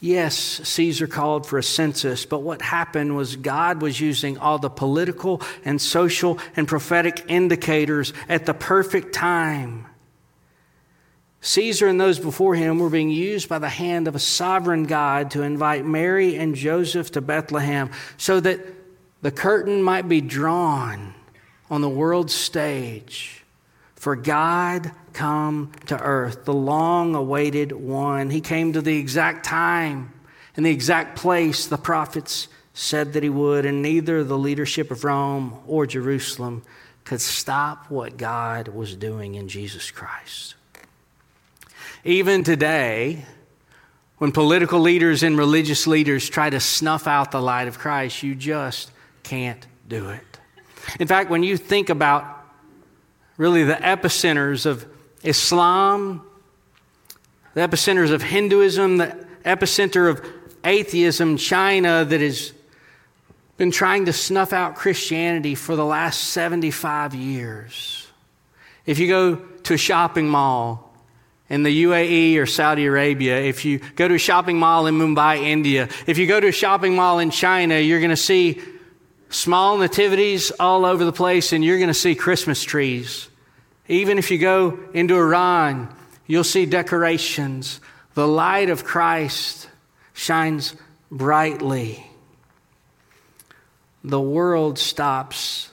Yes, 0.00 0.34
Caesar 0.34 1.06
called 1.06 1.46
for 1.46 1.58
a 1.58 1.62
census, 1.62 2.26
but 2.26 2.40
what 2.40 2.60
happened 2.60 3.16
was 3.16 3.36
God 3.36 3.80
was 3.80 4.00
using 4.00 4.36
all 4.36 4.58
the 4.58 4.68
political 4.68 5.40
and 5.64 5.80
social 5.80 6.38
and 6.56 6.66
prophetic 6.66 7.24
indicators 7.28 8.12
at 8.28 8.44
the 8.44 8.52
perfect 8.52 9.14
time 9.14 9.86
Caesar 11.42 11.88
and 11.88 12.00
those 12.00 12.20
before 12.20 12.54
him 12.54 12.78
were 12.78 12.88
being 12.88 13.10
used 13.10 13.48
by 13.48 13.58
the 13.58 13.68
hand 13.68 14.06
of 14.06 14.14
a 14.14 14.20
sovereign 14.20 14.84
God 14.84 15.32
to 15.32 15.42
invite 15.42 15.84
Mary 15.84 16.36
and 16.36 16.54
Joseph 16.54 17.10
to 17.12 17.20
Bethlehem 17.20 17.90
so 18.16 18.38
that 18.40 18.60
the 19.22 19.32
curtain 19.32 19.82
might 19.82 20.08
be 20.08 20.20
drawn 20.20 21.14
on 21.68 21.80
the 21.80 21.88
world's 21.88 22.34
stage 22.34 23.42
for 23.96 24.14
God 24.14 24.92
come 25.12 25.72
to 25.86 26.00
earth, 26.00 26.44
the 26.44 26.54
long 26.54 27.14
awaited 27.14 27.72
one. 27.72 28.30
He 28.30 28.40
came 28.40 28.72
to 28.72 28.80
the 28.80 28.98
exact 28.98 29.44
time 29.44 30.12
and 30.56 30.64
the 30.64 30.70
exact 30.70 31.18
place 31.18 31.66
the 31.66 31.76
prophets 31.76 32.48
said 32.74 33.12
that 33.12 33.22
he 33.22 33.28
would, 33.28 33.66
and 33.66 33.82
neither 33.82 34.24
the 34.24 34.38
leadership 34.38 34.90
of 34.90 35.04
Rome 35.04 35.58
or 35.66 35.86
Jerusalem 35.86 36.62
could 37.04 37.20
stop 37.20 37.90
what 37.90 38.16
God 38.16 38.68
was 38.68 38.96
doing 38.96 39.34
in 39.34 39.48
Jesus 39.48 39.90
Christ. 39.90 40.54
Even 42.04 42.42
today, 42.42 43.24
when 44.18 44.32
political 44.32 44.80
leaders 44.80 45.22
and 45.22 45.38
religious 45.38 45.86
leaders 45.86 46.28
try 46.28 46.50
to 46.50 46.58
snuff 46.58 47.06
out 47.06 47.30
the 47.30 47.40
light 47.40 47.68
of 47.68 47.78
Christ, 47.78 48.22
you 48.22 48.34
just 48.34 48.90
can't 49.22 49.66
do 49.88 50.10
it. 50.10 50.38
In 50.98 51.06
fact, 51.06 51.30
when 51.30 51.42
you 51.42 51.56
think 51.56 51.90
about 51.90 52.44
really 53.36 53.64
the 53.64 53.74
epicenters 53.74 54.66
of 54.66 54.84
Islam, 55.22 56.26
the 57.54 57.60
epicenters 57.60 58.12
of 58.12 58.22
Hinduism, 58.22 58.96
the 58.96 59.26
epicenter 59.44 60.10
of 60.10 60.24
atheism, 60.64 61.36
China, 61.36 62.04
that 62.04 62.20
has 62.20 62.52
been 63.56 63.70
trying 63.70 64.06
to 64.06 64.12
snuff 64.12 64.52
out 64.52 64.74
Christianity 64.74 65.54
for 65.54 65.76
the 65.76 65.84
last 65.84 66.24
75 66.30 67.14
years. 67.14 68.08
If 68.86 68.98
you 68.98 69.06
go 69.06 69.36
to 69.36 69.74
a 69.74 69.78
shopping 69.78 70.28
mall, 70.28 70.91
in 71.52 71.64
the 71.64 71.84
UAE 71.84 72.38
or 72.38 72.46
Saudi 72.46 72.86
Arabia, 72.86 73.38
if 73.38 73.66
you 73.66 73.78
go 73.94 74.08
to 74.08 74.14
a 74.14 74.18
shopping 74.18 74.58
mall 74.58 74.86
in 74.86 74.94
Mumbai, 74.94 75.42
India, 75.42 75.86
if 76.06 76.16
you 76.16 76.26
go 76.26 76.40
to 76.40 76.48
a 76.48 76.52
shopping 76.52 76.96
mall 76.96 77.18
in 77.18 77.30
China, 77.30 77.78
you're 77.78 78.00
going 78.00 78.08
to 78.08 78.16
see 78.16 78.62
small 79.28 79.76
nativities 79.76 80.50
all 80.52 80.86
over 80.86 81.04
the 81.04 81.12
place 81.12 81.52
and 81.52 81.62
you're 81.62 81.76
going 81.76 81.88
to 81.88 81.94
see 81.94 82.14
Christmas 82.14 82.62
trees. 82.62 83.28
Even 83.86 84.16
if 84.16 84.30
you 84.30 84.38
go 84.38 84.80
into 84.94 85.14
Iran, 85.14 85.94
you'll 86.26 86.42
see 86.42 86.64
decorations. 86.64 87.80
The 88.14 88.26
light 88.26 88.70
of 88.70 88.84
Christ 88.84 89.68
shines 90.14 90.74
brightly. 91.10 92.02
The 94.02 94.20
world 94.22 94.78
stops 94.78 95.70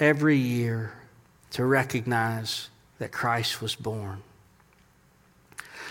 every 0.00 0.38
year 0.38 0.94
to 1.52 1.64
recognize 1.64 2.70
that 2.98 3.12
Christ 3.12 3.62
was 3.62 3.76
born. 3.76 4.24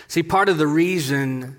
See, 0.08 0.22
part 0.22 0.48
of 0.48 0.58
the 0.58 0.66
reason 0.66 1.56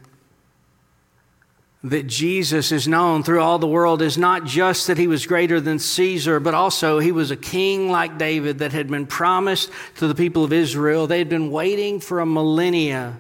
that 1.84 2.08
Jesus 2.08 2.72
is 2.72 2.88
known 2.88 3.24
through 3.24 3.42
all 3.42 3.60
the 3.60 3.68
world 3.68 4.02
is 4.02 4.18
not 4.18 4.46
just 4.46 4.88
that 4.88 4.98
he 4.98 5.08
was 5.08 5.26
greater 5.26 5.62
than 5.62 5.80
Caesar, 5.80 6.40
but 6.40 6.54
also 6.54 7.00
he 7.00 7.12
was 7.12 7.32
a 7.32 7.36
king 7.36 7.90
like 7.90 8.18
David 8.18 8.60
that 8.60 8.74
had 8.74 8.88
been 8.88 9.06
promised 9.06 9.72
to 9.98 10.08
the 10.08 10.16
people 10.16 10.44
of 10.44 10.52
Israel. 10.52 11.08
They 11.08 11.20
had 11.20 11.30
been 11.30 11.52
waiting 11.52 12.00
for 12.00 12.20
a 12.20 12.26
millennia 12.26 13.18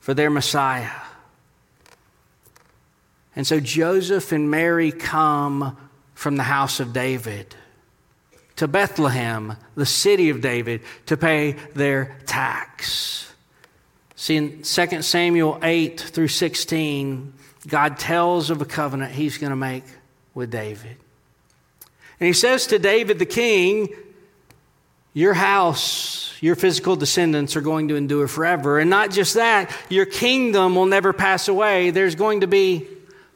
for 0.00 0.14
their 0.14 0.30
Messiah. 0.30 0.90
And 3.34 3.46
so 3.46 3.60
Joseph 3.60 4.32
and 4.32 4.50
Mary 4.50 4.92
come 4.92 5.76
from 6.14 6.36
the 6.36 6.42
house 6.42 6.80
of 6.80 6.92
David 6.92 7.54
to 8.56 8.68
Bethlehem, 8.68 9.56
the 9.74 9.86
city 9.86 10.30
of 10.30 10.40
David, 10.40 10.82
to 11.06 11.16
pay 11.16 11.52
their 11.74 12.16
tax. 12.26 13.31
See, 14.22 14.36
in 14.36 14.62
2 14.62 15.02
Samuel 15.02 15.58
8 15.64 15.98
through 15.98 16.28
16, 16.28 17.32
God 17.66 17.98
tells 17.98 18.50
of 18.50 18.62
a 18.62 18.64
covenant 18.64 19.10
he's 19.10 19.36
going 19.36 19.50
to 19.50 19.56
make 19.56 19.82
with 20.32 20.48
David. 20.48 20.96
And 22.20 22.28
he 22.28 22.32
says 22.32 22.68
to 22.68 22.78
David 22.78 23.18
the 23.18 23.26
king, 23.26 23.92
Your 25.12 25.34
house, 25.34 26.36
your 26.40 26.54
physical 26.54 26.94
descendants 26.94 27.56
are 27.56 27.60
going 27.60 27.88
to 27.88 27.96
endure 27.96 28.28
forever. 28.28 28.78
And 28.78 28.88
not 28.88 29.10
just 29.10 29.34
that, 29.34 29.76
your 29.88 30.06
kingdom 30.06 30.76
will 30.76 30.86
never 30.86 31.12
pass 31.12 31.48
away. 31.48 31.90
There's 31.90 32.14
going 32.14 32.42
to 32.42 32.46
be 32.46 32.86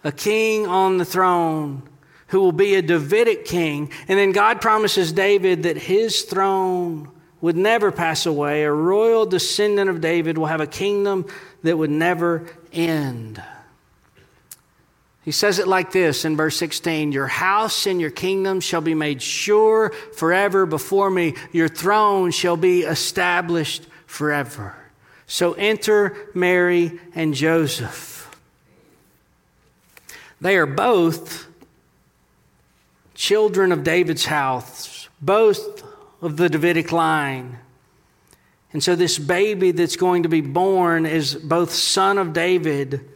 a 0.05 0.13
king 0.13 0.69
on 0.69 0.99
the 0.99 1.05
throne 1.05 1.83
who 2.29 2.41
will 2.43 2.53
be 2.53 2.77
a 2.77 2.83
Davidic 2.83 3.45
king. 3.45 3.91
And 4.07 4.17
then 4.17 4.31
God 4.31 4.61
promises 4.61 5.11
David 5.11 5.65
that 5.65 5.79
his 5.79 6.23
throne 6.23 7.11
would 7.47 7.57
never 7.57 7.93
pass 7.93 8.27
away. 8.27 8.65
A 8.65 8.73
royal 8.73 9.25
descendant 9.25 9.89
of 9.89 10.01
David 10.01 10.37
will 10.37 10.47
have 10.47 10.61
a 10.61 10.67
kingdom 10.67 11.25
that 11.63 11.79
would 11.79 11.93
never 11.93 12.45
end. 12.73 13.41
He 15.23 15.31
says 15.31 15.61
it 15.61 15.69
like 15.69 15.93
this 15.93 16.25
in 16.25 16.37
verse 16.37 16.57
16 16.57 17.13
Your 17.13 17.29
house 17.29 17.87
and 17.87 18.01
your 18.01 18.11
kingdom 18.11 18.59
shall 18.59 18.81
be 18.81 18.95
made 18.95 19.23
sure 19.23 19.91
forever 20.17 20.67
before 20.67 21.09
me, 21.09 21.35
your 21.53 21.69
throne 21.69 22.33
shall 22.33 22.57
be 22.57 22.81
established 22.81 23.87
forever. 24.07 24.75
So 25.29 25.53
enter 25.53 26.17
Mary 26.35 26.99
and 27.15 27.33
Joseph. 27.33 28.29
They 30.41 30.57
are 30.57 30.67
both 30.67 31.47
children 33.15 33.71
of 33.71 33.85
David's 33.85 34.25
house, 34.25 35.09
both 35.23 35.86
of 36.21 36.37
the 36.37 36.49
Davidic 36.49 36.93
line. 36.93 37.59
And 38.73 38.83
so, 38.83 38.95
this 38.95 39.19
baby 39.19 39.71
that's 39.71 39.97
going 39.97 40.25
to 40.25 40.29
be 40.29 40.41
born 40.41 41.07
is 41.07 41.35
both 41.35 41.73
son 41.73 42.19
of 42.19 42.33
David 42.33 43.09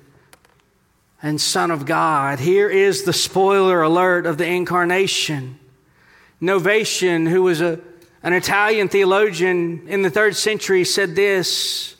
and 1.23 1.41
son 1.41 1.71
of 1.71 1.85
God. 1.85 2.39
Here 2.39 2.69
is 2.69 3.03
the 3.03 3.13
spoiler 3.13 3.83
alert 3.83 4.27
of 4.27 4.39
the 4.39 4.47
incarnation. 4.47 5.59
Novatian, 6.41 7.29
who 7.29 7.43
was 7.43 7.61
a, 7.61 7.79
an 8.23 8.33
Italian 8.33 8.89
theologian 8.89 9.87
in 9.87 10.03
the 10.03 10.11
third 10.11 10.37
century, 10.37 10.85
said 10.85 11.15
this 11.15 11.97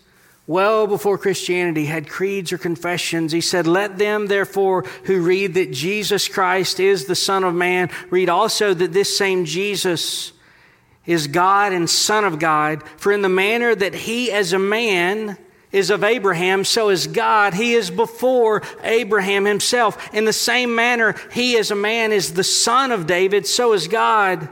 well 0.47 0.87
before 0.87 1.19
Christianity 1.19 1.85
had 1.85 2.09
creeds 2.09 2.53
or 2.53 2.59
confessions. 2.59 3.31
He 3.31 3.41
said, 3.41 3.67
Let 3.67 3.99
them, 3.99 4.27
therefore, 4.27 4.83
who 5.05 5.23
read 5.23 5.55
that 5.55 5.71
Jesus 5.71 6.27
Christ 6.27 6.81
is 6.81 7.05
the 7.05 7.15
Son 7.15 7.45
of 7.45 7.55
Man, 7.55 7.91
read 8.11 8.29
also 8.29 8.75
that 8.75 8.93
this 8.93 9.17
same 9.17 9.45
Jesus 9.45 10.33
is 11.07 11.27
God 11.27 11.73
and 11.73 11.89
Son 11.89 12.25
of 12.25 12.39
God. 12.39 12.83
For 12.97 13.13
in 13.13 13.23
the 13.23 13.29
manner 13.29 13.75
that 13.75 13.95
he, 13.95 14.31
as 14.31 14.53
a 14.53 14.59
man, 14.59 15.37
is 15.73 15.91
of 15.91 16.03
Abraham, 16.03 16.65
so 16.65 16.89
is 16.89 17.07
God. 17.07 17.55
He 17.55 17.75
is 17.75 17.91
before 17.91 18.63
Abraham 18.83 19.45
himself. 19.45 20.13
In 20.13 20.25
the 20.25 20.33
same 20.33 20.75
manner, 20.75 21.15
he, 21.33 21.57
as 21.57 21.71
a 21.71 21.77
man, 21.77 22.13
is 22.13 22.35
the 22.35 22.45
Son 22.45 22.91
of 22.91 23.07
David, 23.07 23.47
so 23.47 23.73
is 23.73 23.87
God. 23.87 24.49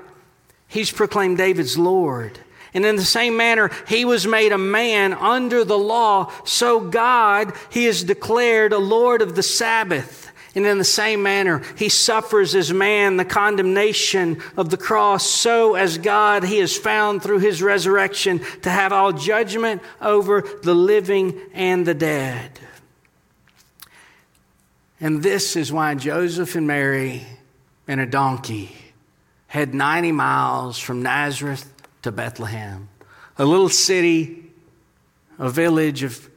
He's 0.69 0.93
proclaimed 0.93 1.38
David's 1.38 1.76
Lord. 1.76 2.38
And 2.75 2.85
in 2.85 2.97
the 2.97 3.05
same 3.05 3.37
manner, 3.37 3.71
he 3.88 4.05
was 4.05 4.26
made 4.26 4.52
a 4.52 4.59
man 4.59 5.14
under 5.14 5.64
the 5.64 5.78
law. 5.78 6.33
So 6.45 6.81
God, 6.81 7.55
he 7.71 7.87
is 7.87 8.05
declared 8.05 8.73
a 8.73 8.78
Lord 8.78 9.23
of 9.23 9.35
the 9.35 9.43
Sabbath. 9.43 10.27
And 10.55 10.64
in 10.67 10.78
the 10.78 10.85
same 10.85 11.23
manner, 11.23 11.62
he 11.76 11.88
suffers 11.88 12.55
as 12.55 12.73
man 12.73 13.17
the 13.17 13.25
condemnation 13.25 14.43
of 14.57 14.71
the 14.71 14.76
cross. 14.76 15.25
So 15.25 15.75
as 15.75 15.99
God, 15.99 16.43
he 16.43 16.59
is 16.59 16.76
found 16.76 17.23
through 17.23 17.40
his 17.40 17.62
resurrection 17.62 18.40
to 18.62 18.71
have 18.71 18.93
all 18.93 19.12
judgment 19.12 19.83
over 20.00 20.43
the 20.62 20.75
living 20.75 21.38
and 21.52 21.87
the 21.87 21.95
dead. 21.95 22.59
And 25.00 25.23
this 25.23 25.55
is 25.55 25.73
why 25.73 25.95
Joseph 25.95 26.55
and 26.57 26.67
Mary 26.67 27.25
and 27.87 28.00
a 28.00 28.07
donkey 28.07 28.75
had 29.47 29.75
90 29.75 30.12
miles 30.12 30.78
from 30.78 31.02
Nazareth 31.02 31.73
to 32.02 32.12
Bethlehem, 32.12 32.88
a 33.37 33.45
little 33.45 33.69
city, 33.69 34.50
a 35.38 35.49
village 35.50 36.02
of 36.02 36.28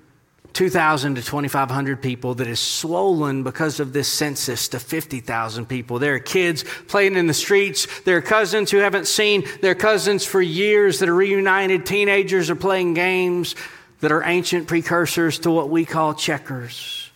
2,000 0.54 1.16
to 1.16 1.22
2,500 1.22 2.02
people 2.02 2.36
that 2.36 2.48
is 2.48 2.60
swollen 2.60 3.44
because 3.44 3.80
of 3.80 3.94
this 3.94 4.08
census 4.08 4.68
to 4.70 4.80
50,000 4.80 5.66
people. 5.66 6.00
There 6.00 6.16
are 6.16 6.20
kids 6.20 6.64
playing 6.88 7.16
in 7.16 7.28
the 7.28 7.34
streets. 7.34 8.02
There 8.02 8.18
are 8.18 8.22
cousins 8.22 8.70
who 8.70 8.78
haven't 8.78 9.08
seen 9.08 9.48
their 9.62 9.76
cousins 9.76 10.26
for 10.26 10.42
years 10.42 11.00
that 11.00 11.10
are 11.10 11.16
reunited. 11.16 11.86
Teenagers 11.86 12.50
are 12.50 12.56
playing 12.56 12.94
games 12.96 13.56
that 14.02 14.12
are 14.12 14.24
ancient 14.24 14.68
precursors 14.68 15.40
to 15.40 15.52
what 15.52 15.70
we 15.70 15.86
call 15.86 16.14
checkers, 16.14 17.10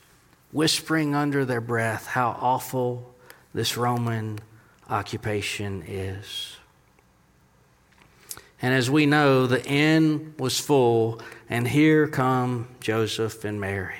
whispering 0.51 1.13
under 1.13 1.44
their 1.44 1.62
breath 1.62 2.08
how 2.08 2.38
awful 2.39 3.13
this 3.54 3.75
Roman 3.75 4.39
occupation 4.89 5.84
is. 5.88 6.56
And 8.62 8.74
as 8.74 8.89
we 8.89 9.06
know, 9.06 9.48
the 9.48 9.63
inn 9.65 10.34
was 10.39 10.60
full, 10.60 11.22
and 11.50 11.68
here 11.68 12.08
come 12.08 12.68
Joseph 12.80 13.46
and 13.46 13.60
Mary. 13.60 13.96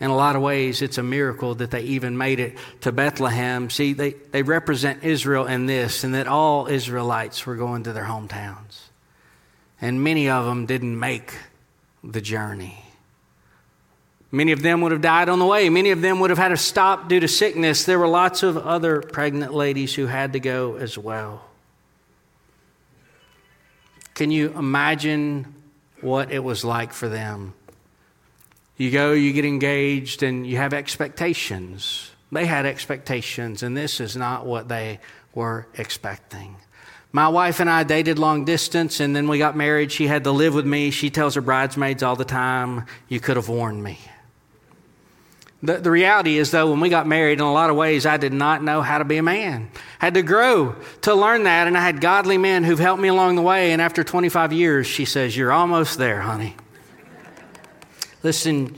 In 0.00 0.10
a 0.10 0.16
lot 0.16 0.34
of 0.34 0.42
ways, 0.42 0.82
it's 0.82 0.98
a 0.98 1.02
miracle 1.02 1.54
that 1.54 1.70
they 1.70 1.82
even 1.82 2.18
made 2.18 2.40
it 2.40 2.58
to 2.80 2.90
Bethlehem. 2.90 3.70
See, 3.70 3.92
they, 3.92 4.14
they 4.32 4.42
represent 4.42 5.04
Israel 5.04 5.46
in 5.46 5.66
this, 5.66 6.02
and 6.02 6.14
that 6.14 6.26
all 6.26 6.66
Israelites 6.66 7.46
were 7.46 7.54
going 7.54 7.84
to 7.84 7.92
their 7.92 8.04
hometowns. 8.04 8.80
And 9.80 10.02
many 10.02 10.28
of 10.28 10.44
them 10.44 10.66
didn't 10.66 10.98
make 10.98 11.32
the 12.02 12.20
journey. 12.20 12.84
Many 14.32 14.52
of 14.52 14.62
them 14.62 14.80
would 14.80 14.92
have 14.92 15.02
died 15.02 15.28
on 15.28 15.38
the 15.38 15.46
way. 15.46 15.68
Many 15.68 15.90
of 15.90 16.00
them 16.00 16.18
would 16.18 16.30
have 16.30 16.38
had 16.38 16.48
to 16.48 16.56
stop 16.56 17.08
due 17.08 17.20
to 17.20 17.28
sickness. 17.28 17.84
There 17.84 17.98
were 17.98 18.08
lots 18.08 18.42
of 18.42 18.56
other 18.56 19.02
pregnant 19.02 19.54
ladies 19.54 19.94
who 19.94 20.06
had 20.06 20.32
to 20.32 20.40
go 20.40 20.76
as 20.76 20.96
well. 20.96 21.44
Can 24.14 24.30
you 24.30 24.52
imagine 24.56 25.54
what 26.02 26.32
it 26.32 26.40
was 26.40 26.64
like 26.64 26.92
for 26.92 27.08
them? 27.08 27.54
You 28.76 28.90
go, 28.90 29.12
you 29.12 29.32
get 29.32 29.44
engaged, 29.44 30.22
and 30.22 30.46
you 30.46 30.56
have 30.56 30.74
expectations. 30.74 32.10
They 32.30 32.46
had 32.46 32.66
expectations, 32.66 33.62
and 33.62 33.76
this 33.76 34.00
is 34.00 34.16
not 34.16 34.46
what 34.46 34.68
they 34.68 35.00
were 35.34 35.66
expecting. 35.74 36.56
My 37.12 37.28
wife 37.28 37.60
and 37.60 37.68
I 37.68 37.84
dated 37.84 38.18
long 38.18 38.46
distance, 38.46 38.98
and 39.00 39.14
then 39.14 39.28
we 39.28 39.38
got 39.38 39.54
married. 39.54 39.92
She 39.92 40.06
had 40.06 40.24
to 40.24 40.32
live 40.32 40.54
with 40.54 40.66
me. 40.66 40.90
She 40.90 41.10
tells 41.10 41.34
her 41.34 41.42
bridesmaids 41.42 42.02
all 42.02 42.16
the 42.16 42.24
time, 42.24 42.86
You 43.08 43.20
could 43.20 43.36
have 43.36 43.50
warned 43.50 43.84
me. 43.84 43.98
The, 45.62 45.78
the 45.78 45.90
reality 45.92 46.38
is, 46.38 46.50
though, 46.50 46.70
when 46.70 46.80
we 46.80 46.88
got 46.88 47.06
married, 47.06 47.38
in 47.38 47.44
a 47.44 47.52
lot 47.52 47.70
of 47.70 47.76
ways, 47.76 48.04
I 48.04 48.16
did 48.16 48.32
not 48.32 48.64
know 48.64 48.82
how 48.82 48.98
to 48.98 49.04
be 49.04 49.18
a 49.18 49.22
man. 49.22 49.70
I 50.00 50.06
had 50.06 50.14
to 50.14 50.22
grow 50.22 50.74
to 51.02 51.14
learn 51.14 51.44
that, 51.44 51.68
and 51.68 51.78
I 51.78 51.80
had 51.80 52.00
godly 52.00 52.36
men 52.36 52.64
who've 52.64 52.78
helped 52.78 53.00
me 53.00 53.08
along 53.08 53.36
the 53.36 53.42
way. 53.42 53.70
And 53.72 53.80
after 53.80 54.02
25 54.02 54.52
years, 54.52 54.88
she 54.88 55.04
says, 55.04 55.36
You're 55.36 55.52
almost 55.52 55.98
there, 55.98 56.20
honey. 56.20 56.56
Listen, 58.24 58.76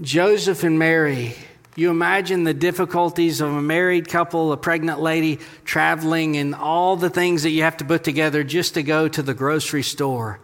Joseph 0.00 0.64
and 0.64 0.78
Mary, 0.78 1.34
you 1.74 1.90
imagine 1.90 2.44
the 2.44 2.54
difficulties 2.54 3.42
of 3.42 3.52
a 3.52 3.60
married 3.60 4.08
couple, 4.08 4.52
a 4.52 4.56
pregnant 4.56 5.00
lady 5.00 5.40
traveling, 5.66 6.38
and 6.38 6.54
all 6.54 6.96
the 6.96 7.10
things 7.10 7.42
that 7.42 7.50
you 7.50 7.64
have 7.64 7.76
to 7.78 7.84
put 7.84 8.02
together 8.02 8.42
just 8.44 8.74
to 8.74 8.82
go 8.82 9.08
to 9.08 9.22
the 9.22 9.34
grocery 9.34 9.82
store 9.82 10.40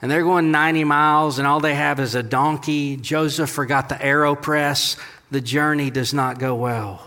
and 0.00 0.10
they're 0.10 0.22
going 0.22 0.50
90 0.52 0.84
miles, 0.84 1.38
and 1.38 1.46
all 1.46 1.60
they 1.60 1.74
have 1.74 1.98
is 1.98 2.14
a 2.14 2.22
donkey. 2.22 2.96
Joseph 2.96 3.50
forgot 3.50 3.88
the 3.88 3.96
AeroPress. 3.96 4.98
The 5.30 5.40
journey 5.40 5.90
does 5.90 6.14
not 6.14 6.38
go 6.38 6.54
well. 6.54 7.04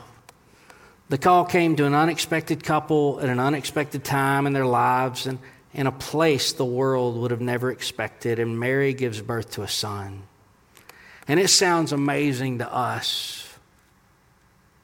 The 1.10 1.17
call 1.17 1.45
came 1.45 1.75
to 1.77 1.86
an 1.86 1.93
unexpected 1.93 2.63
couple 2.63 3.19
at 3.21 3.30
an 3.30 3.39
unexpected 3.39 4.04
time 4.04 4.47
in 4.47 4.54
their 4.54 4.65
lives 4.65 5.25
and 5.25 5.39
in 5.73 5.88
a 5.88 5.91
place 5.91 6.54
the 6.54 6.65
world 6.65 7.17
would 7.17 7.32
have 7.32 7.41
never 7.41 7.71
expected. 7.71 8.39
And 8.39 8.60
Mary 8.60 8.93
gives 8.93 9.21
birth 9.21 9.51
to 9.51 9.62
a 9.63 9.67
son. 9.67 10.23
And 11.27 11.39
it 11.39 11.49
sounds 11.49 11.91
amazing 11.91 12.60
to 12.60 12.73
us. 12.73 13.47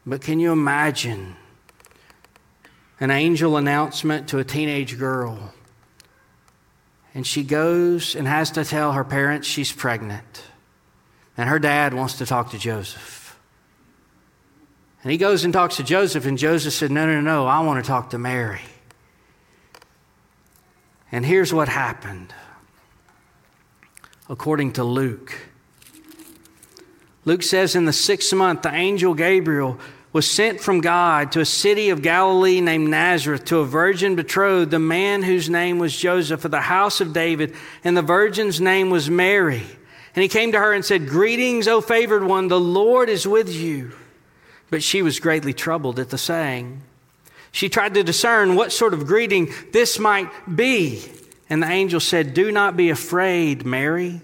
But 0.05 0.21
can 0.21 0.39
you 0.39 0.51
imagine 0.51 1.35
an 2.99 3.11
angel 3.11 3.57
announcement 3.57 4.29
to 4.29 4.39
a 4.39 4.43
teenage 4.43 4.97
girl? 4.97 5.53
And 7.17 7.25
she 7.25 7.43
goes 7.43 8.15
and 8.15 8.27
has 8.27 8.51
to 8.51 8.63
tell 8.63 8.91
her 8.91 9.03
parents 9.03 9.47
she's 9.47 9.71
pregnant. 9.71 10.43
And 11.35 11.49
her 11.49 11.57
dad 11.57 11.95
wants 11.95 12.19
to 12.19 12.27
talk 12.27 12.51
to 12.51 12.59
Joseph. 12.59 13.35
And 15.01 15.11
he 15.11 15.17
goes 15.17 15.43
and 15.43 15.51
talks 15.51 15.77
to 15.77 15.83
Joseph, 15.83 16.27
and 16.27 16.37
Joseph 16.37 16.73
said, 16.73 16.91
No, 16.91 17.07
no, 17.07 17.19
no, 17.19 17.47
I 17.47 17.61
want 17.61 17.83
to 17.83 17.87
talk 17.87 18.11
to 18.11 18.19
Mary. 18.19 18.61
And 21.11 21.25
here's 21.25 21.51
what 21.51 21.67
happened 21.67 22.35
according 24.29 24.73
to 24.73 24.83
Luke. 24.83 25.33
Luke 27.25 27.41
says, 27.41 27.75
In 27.75 27.85
the 27.85 27.93
sixth 27.93 28.31
month, 28.31 28.61
the 28.61 28.71
angel 28.71 29.15
Gabriel 29.15 29.79
was 30.17 30.27
sent 30.27 30.59
from 30.59 30.81
God 30.81 31.31
to 31.33 31.41
a 31.41 31.45
city 31.45 31.91
of 31.91 32.01
Galilee 32.01 32.59
named 32.59 32.89
Nazareth 32.89 33.45
to 33.45 33.59
a 33.59 33.65
virgin 33.65 34.15
betrothed, 34.15 34.71
the 34.71 34.79
man 34.79 35.21
whose 35.21 35.47
name 35.47 35.77
was 35.77 35.95
Joseph 35.95 36.43
of 36.43 36.49
the 36.49 36.59
house 36.59 36.99
of 37.01 37.13
David, 37.13 37.53
and 37.83 37.95
the 37.95 38.01
virgin's 38.01 38.59
name 38.59 38.89
was 38.89 39.11
Mary. 39.11 39.61
And 40.15 40.23
he 40.23 40.27
came 40.27 40.53
to 40.53 40.57
her 40.57 40.73
and 40.73 40.83
said, 40.83 41.07
Greetings, 41.07 41.67
O 41.67 41.81
favored 41.81 42.23
one, 42.23 42.47
the 42.47 42.59
Lord 42.59 43.09
is 43.09 43.27
with 43.27 43.53
you. 43.53 43.91
But 44.71 44.81
she 44.81 45.03
was 45.03 45.19
greatly 45.19 45.53
troubled 45.53 45.99
at 45.99 46.09
the 46.09 46.17
saying. 46.17 46.81
She 47.51 47.69
tried 47.69 47.93
to 47.93 48.01
discern 48.01 48.55
what 48.55 48.71
sort 48.71 48.95
of 48.95 49.05
greeting 49.05 49.53
this 49.71 49.99
might 49.99 50.31
be. 50.55 51.03
And 51.47 51.61
the 51.61 51.69
angel 51.69 51.99
said, 51.99 52.33
Do 52.33 52.51
not 52.51 52.75
be 52.75 52.89
afraid, 52.89 53.67
Mary, 53.67 54.21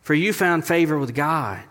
for 0.00 0.14
you 0.14 0.32
found 0.32 0.64
favor 0.64 0.96
with 0.96 1.12
God. 1.12 1.64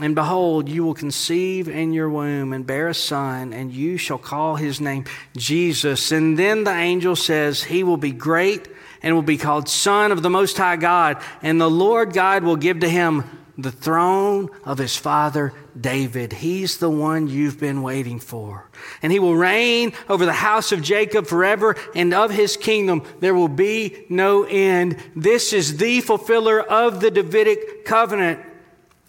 And 0.00 0.14
behold, 0.14 0.68
you 0.68 0.84
will 0.84 0.94
conceive 0.94 1.68
in 1.68 1.92
your 1.92 2.08
womb 2.08 2.52
and 2.54 2.66
bear 2.66 2.88
a 2.88 2.94
son, 2.94 3.52
and 3.52 3.70
you 3.70 3.98
shall 3.98 4.18
call 4.18 4.56
his 4.56 4.80
name 4.80 5.04
Jesus. 5.36 6.10
And 6.10 6.38
then 6.38 6.64
the 6.64 6.74
angel 6.74 7.16
says, 7.16 7.62
He 7.62 7.84
will 7.84 7.98
be 7.98 8.12
great 8.12 8.66
and 9.02 9.14
will 9.14 9.22
be 9.22 9.36
called 9.36 9.68
Son 9.68 10.10
of 10.12 10.22
the 10.22 10.30
Most 10.30 10.56
High 10.56 10.76
God. 10.76 11.22
And 11.42 11.60
the 11.60 11.70
Lord 11.70 12.12
God 12.12 12.44
will 12.44 12.56
give 12.56 12.80
to 12.80 12.88
him 12.88 13.24
the 13.58 13.72
throne 13.72 14.48
of 14.64 14.78
his 14.78 14.96
father 14.96 15.52
David. 15.78 16.32
He's 16.32 16.78
the 16.78 16.90
one 16.90 17.28
you've 17.28 17.60
been 17.60 17.82
waiting 17.82 18.18
for. 18.18 18.68
And 19.02 19.12
he 19.12 19.18
will 19.18 19.36
reign 19.36 19.92
over 20.08 20.24
the 20.24 20.32
house 20.32 20.72
of 20.72 20.82
Jacob 20.82 21.26
forever, 21.26 21.76
and 21.94 22.12
of 22.14 22.30
his 22.30 22.56
kingdom 22.56 23.04
there 23.20 23.34
will 23.34 23.48
be 23.48 24.06
no 24.08 24.44
end. 24.44 24.96
This 25.14 25.52
is 25.52 25.76
the 25.76 26.00
fulfiller 26.00 26.60
of 26.60 27.00
the 27.00 27.10
Davidic 27.10 27.84
covenant. 27.84 28.40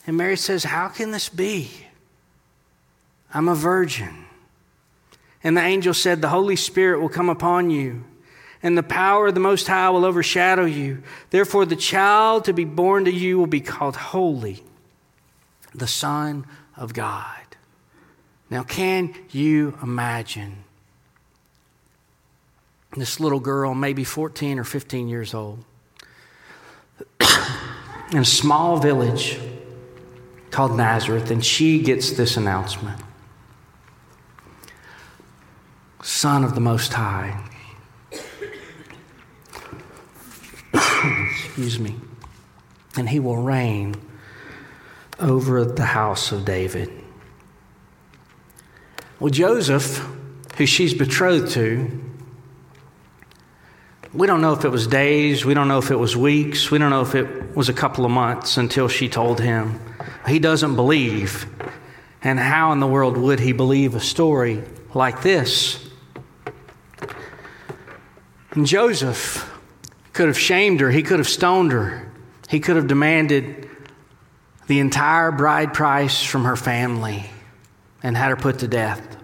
And 0.05 0.17
Mary 0.17 0.37
says, 0.37 0.63
How 0.63 0.87
can 0.87 1.11
this 1.11 1.29
be? 1.29 1.71
I'm 3.33 3.47
a 3.47 3.55
virgin. 3.55 4.25
And 5.43 5.57
the 5.57 5.61
angel 5.61 5.93
said, 5.93 6.21
The 6.21 6.29
Holy 6.29 6.55
Spirit 6.55 7.01
will 7.01 7.09
come 7.09 7.29
upon 7.29 7.69
you, 7.69 8.03
and 8.61 8.77
the 8.77 8.83
power 8.83 9.27
of 9.27 9.33
the 9.33 9.39
Most 9.39 9.67
High 9.67 9.89
will 9.89 10.05
overshadow 10.05 10.65
you. 10.65 11.03
Therefore, 11.29 11.65
the 11.65 11.75
child 11.75 12.45
to 12.45 12.53
be 12.53 12.65
born 12.65 13.05
to 13.05 13.11
you 13.11 13.37
will 13.37 13.47
be 13.47 13.61
called 13.61 13.95
Holy, 13.95 14.63
the 15.73 15.87
Son 15.87 16.45
of 16.75 16.93
God. 16.93 17.37
Now, 18.49 18.63
can 18.63 19.15
you 19.29 19.77
imagine 19.81 20.63
this 22.97 23.19
little 23.19 23.39
girl, 23.39 23.73
maybe 23.73 24.03
14 24.03 24.59
or 24.59 24.65
15 24.65 25.07
years 25.07 25.33
old, 25.33 25.63
in 28.11 28.17
a 28.17 28.25
small 28.25 28.77
village 28.77 29.39
called 30.51 30.75
Nazareth, 30.75 31.31
and 31.31 31.43
she 31.43 31.81
gets 31.81 32.11
this 32.11 32.37
announcement 32.37 33.01
Son 36.03 36.43
of 36.43 36.55
the 36.55 36.61
Most 36.61 36.93
High. 36.93 37.41
Excuse 40.73 41.79
me. 41.79 41.95
And 42.97 43.07
he 43.07 43.19
will 43.19 43.37
reign 43.37 43.95
over 45.19 45.63
the 45.63 45.85
house 45.85 46.31
of 46.31 46.43
David. 46.43 46.91
Well, 49.19 49.29
Joseph, 49.29 50.05
who 50.57 50.65
she's 50.65 50.93
betrothed 50.93 51.51
to, 51.53 52.00
we 54.13 54.27
don't 54.27 54.41
know 54.41 54.53
if 54.53 54.65
it 54.65 54.69
was 54.69 54.87
days, 54.87 55.45
we 55.45 55.53
don't 55.53 55.67
know 55.67 55.77
if 55.77 55.89
it 55.89 55.95
was 55.95 56.17
weeks, 56.17 56.69
we 56.69 56.77
don't 56.77 56.89
know 56.89 57.01
if 57.01 57.15
it 57.15 57.55
was 57.55 57.69
a 57.69 57.73
couple 57.73 58.03
of 58.03 58.11
months 58.11 58.57
until 58.57 58.87
she 58.87 59.07
told 59.07 59.39
him. 59.39 59.79
He 60.27 60.39
doesn't 60.39 60.75
believe. 60.75 61.45
And 62.21 62.37
how 62.37 62.71
in 62.73 62.79
the 62.79 62.87
world 62.87 63.17
would 63.17 63.39
he 63.39 63.53
believe 63.53 63.95
a 63.95 63.99
story 63.99 64.63
like 64.93 65.21
this? 65.21 65.89
And 68.51 68.65
Joseph 68.65 69.49
could 70.11 70.27
have 70.27 70.37
shamed 70.37 70.81
her, 70.81 70.91
he 70.91 71.03
could 71.03 71.19
have 71.19 71.29
stoned 71.29 71.71
her, 71.71 72.11
he 72.49 72.59
could 72.59 72.75
have 72.75 72.87
demanded 72.87 73.69
the 74.67 74.79
entire 74.79 75.31
bride 75.31 75.73
price 75.73 76.21
from 76.21 76.43
her 76.43 76.57
family 76.57 77.29
and 78.03 78.17
had 78.17 78.29
her 78.29 78.35
put 78.35 78.59
to 78.59 78.67
death. 78.67 79.17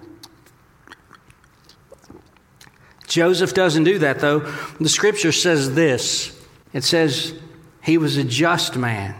Joseph 3.08 3.54
doesn't 3.54 3.86
do 3.86 4.00
that, 4.00 4.20
though. 4.20 4.40
The 4.80 4.90
scripture 4.90 5.32
says 5.32 5.74
this 5.74 6.38
it 6.74 6.84
says 6.84 7.34
he 7.82 7.98
was 7.98 8.18
a 8.18 8.24
just 8.24 8.76
man. 8.76 9.16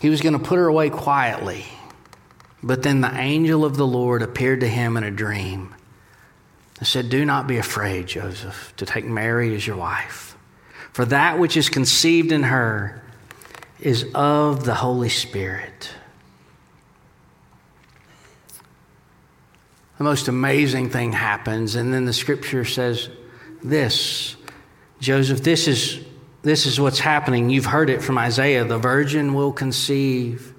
He 0.00 0.08
was 0.08 0.20
going 0.20 0.34
to 0.34 0.38
put 0.38 0.56
her 0.56 0.66
away 0.66 0.90
quietly. 0.90 1.64
But 2.62 2.82
then 2.82 3.00
the 3.00 3.14
angel 3.14 3.64
of 3.64 3.76
the 3.76 3.86
Lord 3.86 4.22
appeared 4.22 4.60
to 4.60 4.68
him 4.68 4.96
in 4.96 5.04
a 5.04 5.10
dream 5.10 5.74
and 6.78 6.86
said, 6.86 7.08
Do 7.08 7.24
not 7.24 7.46
be 7.46 7.58
afraid, 7.58 8.06
Joseph, 8.06 8.72
to 8.76 8.86
take 8.86 9.04
Mary 9.04 9.54
as 9.54 9.66
your 9.66 9.76
wife. 9.76 10.36
For 10.92 11.04
that 11.06 11.38
which 11.38 11.56
is 11.56 11.68
conceived 11.68 12.32
in 12.32 12.44
her 12.44 13.02
is 13.80 14.06
of 14.14 14.64
the 14.64 14.74
Holy 14.74 15.08
Spirit. 15.08 15.90
The 19.98 20.04
most 20.04 20.28
amazing 20.28 20.90
thing 20.90 21.12
happens. 21.12 21.74
And 21.74 21.92
then 21.92 22.04
the 22.04 22.12
scripture 22.12 22.64
says 22.64 23.08
this 23.62 24.36
Joseph, 25.00 25.42
this 25.42 25.68
is, 25.68 26.00
this 26.42 26.66
is 26.66 26.80
what's 26.80 26.98
happening. 26.98 27.50
You've 27.50 27.66
heard 27.66 27.90
it 27.90 28.02
from 28.02 28.18
Isaiah. 28.18 28.64
The 28.64 28.78
virgin 28.78 29.34
will 29.34 29.52
conceive 29.52 30.54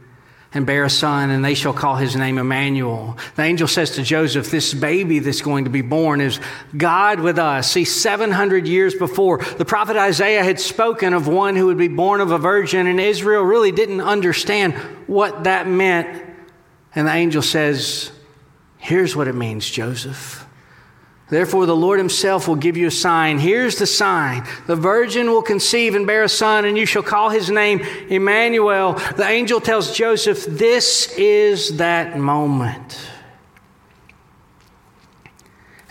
and 0.54 0.66
bear 0.66 0.86
a 0.86 0.90
son, 0.90 1.30
and 1.30 1.44
they 1.44 1.54
shall 1.54 1.74
call 1.74 1.98
his 1.98 2.16
name 2.16 2.38
Emmanuel. 2.38 3.18
The 3.36 3.44
angel 3.44 3.68
says 3.68 3.92
to 3.92 4.04
Joseph, 4.04 4.50
This 4.50 4.74
baby 4.74 5.20
that's 5.20 5.42
going 5.42 5.66
to 5.66 5.70
be 5.70 5.82
born 5.82 6.22
is 6.22 6.40
God 6.76 7.20
with 7.20 7.38
us. 7.38 7.70
See, 7.70 7.84
700 7.84 8.68
years 8.68 8.96
before, 8.96 9.40
the 9.40 9.66
prophet 9.66 9.98
Isaiah 9.98 10.44
had 10.44 10.60
spoken 10.60 11.14
of 11.14 11.28
one 11.28 11.56
who 11.56 11.68
would 11.68 11.78
be 11.78 11.90
born 11.90 12.22
of 12.22 12.32
a 12.32 12.38
virgin, 12.38 12.88
and 12.88 13.00
Israel 13.00 13.44
really 13.44 13.72
didn't 13.72 14.02
understand 14.02 14.74
what 15.06 15.44
that 15.44 15.68
meant. 15.68 16.26
And 16.96 17.08
the 17.08 17.14
angel 17.14 17.42
says, 17.42 18.12
Here's 18.88 19.18
what 19.18 19.28
it 19.28 19.36
means, 19.36 19.70
Joseph. 19.70 20.48
Therefore, 21.30 21.66
the 21.66 21.76
Lord 21.76 22.00
Himself 22.00 22.48
will 22.48 22.56
give 22.56 22.78
you 22.78 22.88
a 22.88 22.92
sign. 22.92 23.38
Here's 23.38 23.78
the 23.78 23.86
sign 23.86 24.48
the 24.66 24.78
virgin 24.78 25.30
will 25.30 25.42
conceive 25.42 25.94
and 25.94 26.08
bear 26.08 26.24
a 26.24 26.30
son, 26.30 26.64
and 26.64 26.78
you 26.78 26.86
shall 26.86 27.04
call 27.04 27.30
his 27.30 27.50
name 27.50 27.82
Emmanuel. 28.08 28.94
The 28.94 29.28
angel 29.28 29.60
tells 29.60 29.94
Joseph, 29.94 30.46
This 30.46 31.14
is 31.18 31.80
that 31.80 32.18
moment. 32.18 32.98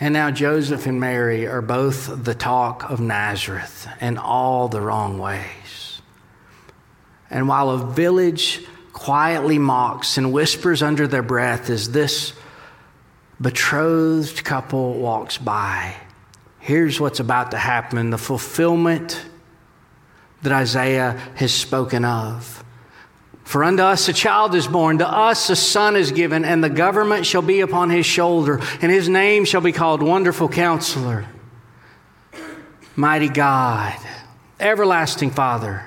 And 0.00 0.14
now 0.14 0.30
Joseph 0.30 0.86
and 0.86 0.98
Mary 0.98 1.46
are 1.46 1.60
both 1.60 2.24
the 2.24 2.34
talk 2.34 2.90
of 2.90 2.98
Nazareth 2.98 3.86
in 4.00 4.16
all 4.16 4.68
the 4.68 4.80
wrong 4.80 5.18
ways. 5.18 6.00
And 7.28 7.46
while 7.46 7.68
a 7.68 7.92
village 7.92 8.64
quietly 8.94 9.58
mocks 9.58 10.16
and 10.16 10.32
whispers 10.32 10.82
under 10.82 11.06
their 11.06 11.22
breath, 11.22 11.68
Is 11.68 11.92
this 11.92 12.32
betrothed 13.40 14.44
couple 14.44 14.94
walks 14.94 15.38
by. 15.38 15.94
Here's 16.58 16.98
what's 17.00 17.20
about 17.20 17.52
to 17.52 17.58
happen 17.58 18.10
the 18.10 18.18
fulfillment 18.18 19.24
that 20.42 20.52
Isaiah 20.52 21.12
has 21.36 21.52
spoken 21.52 22.04
of. 22.04 22.64
For 23.44 23.62
unto 23.62 23.82
us 23.82 24.08
a 24.08 24.12
child 24.12 24.54
is 24.56 24.66
born, 24.66 24.98
to 24.98 25.08
us 25.08 25.48
a 25.50 25.56
son 25.56 25.94
is 25.94 26.10
given, 26.10 26.44
and 26.44 26.64
the 26.64 26.68
government 26.68 27.26
shall 27.26 27.42
be 27.42 27.60
upon 27.60 27.90
his 27.90 28.04
shoulder, 28.04 28.60
and 28.82 28.90
his 28.90 29.08
name 29.08 29.44
shall 29.44 29.60
be 29.60 29.70
called 29.70 30.02
Wonderful 30.02 30.48
Counselor, 30.48 31.26
Mighty 32.96 33.28
God, 33.28 33.96
Everlasting 34.58 35.30
Father 35.30 35.86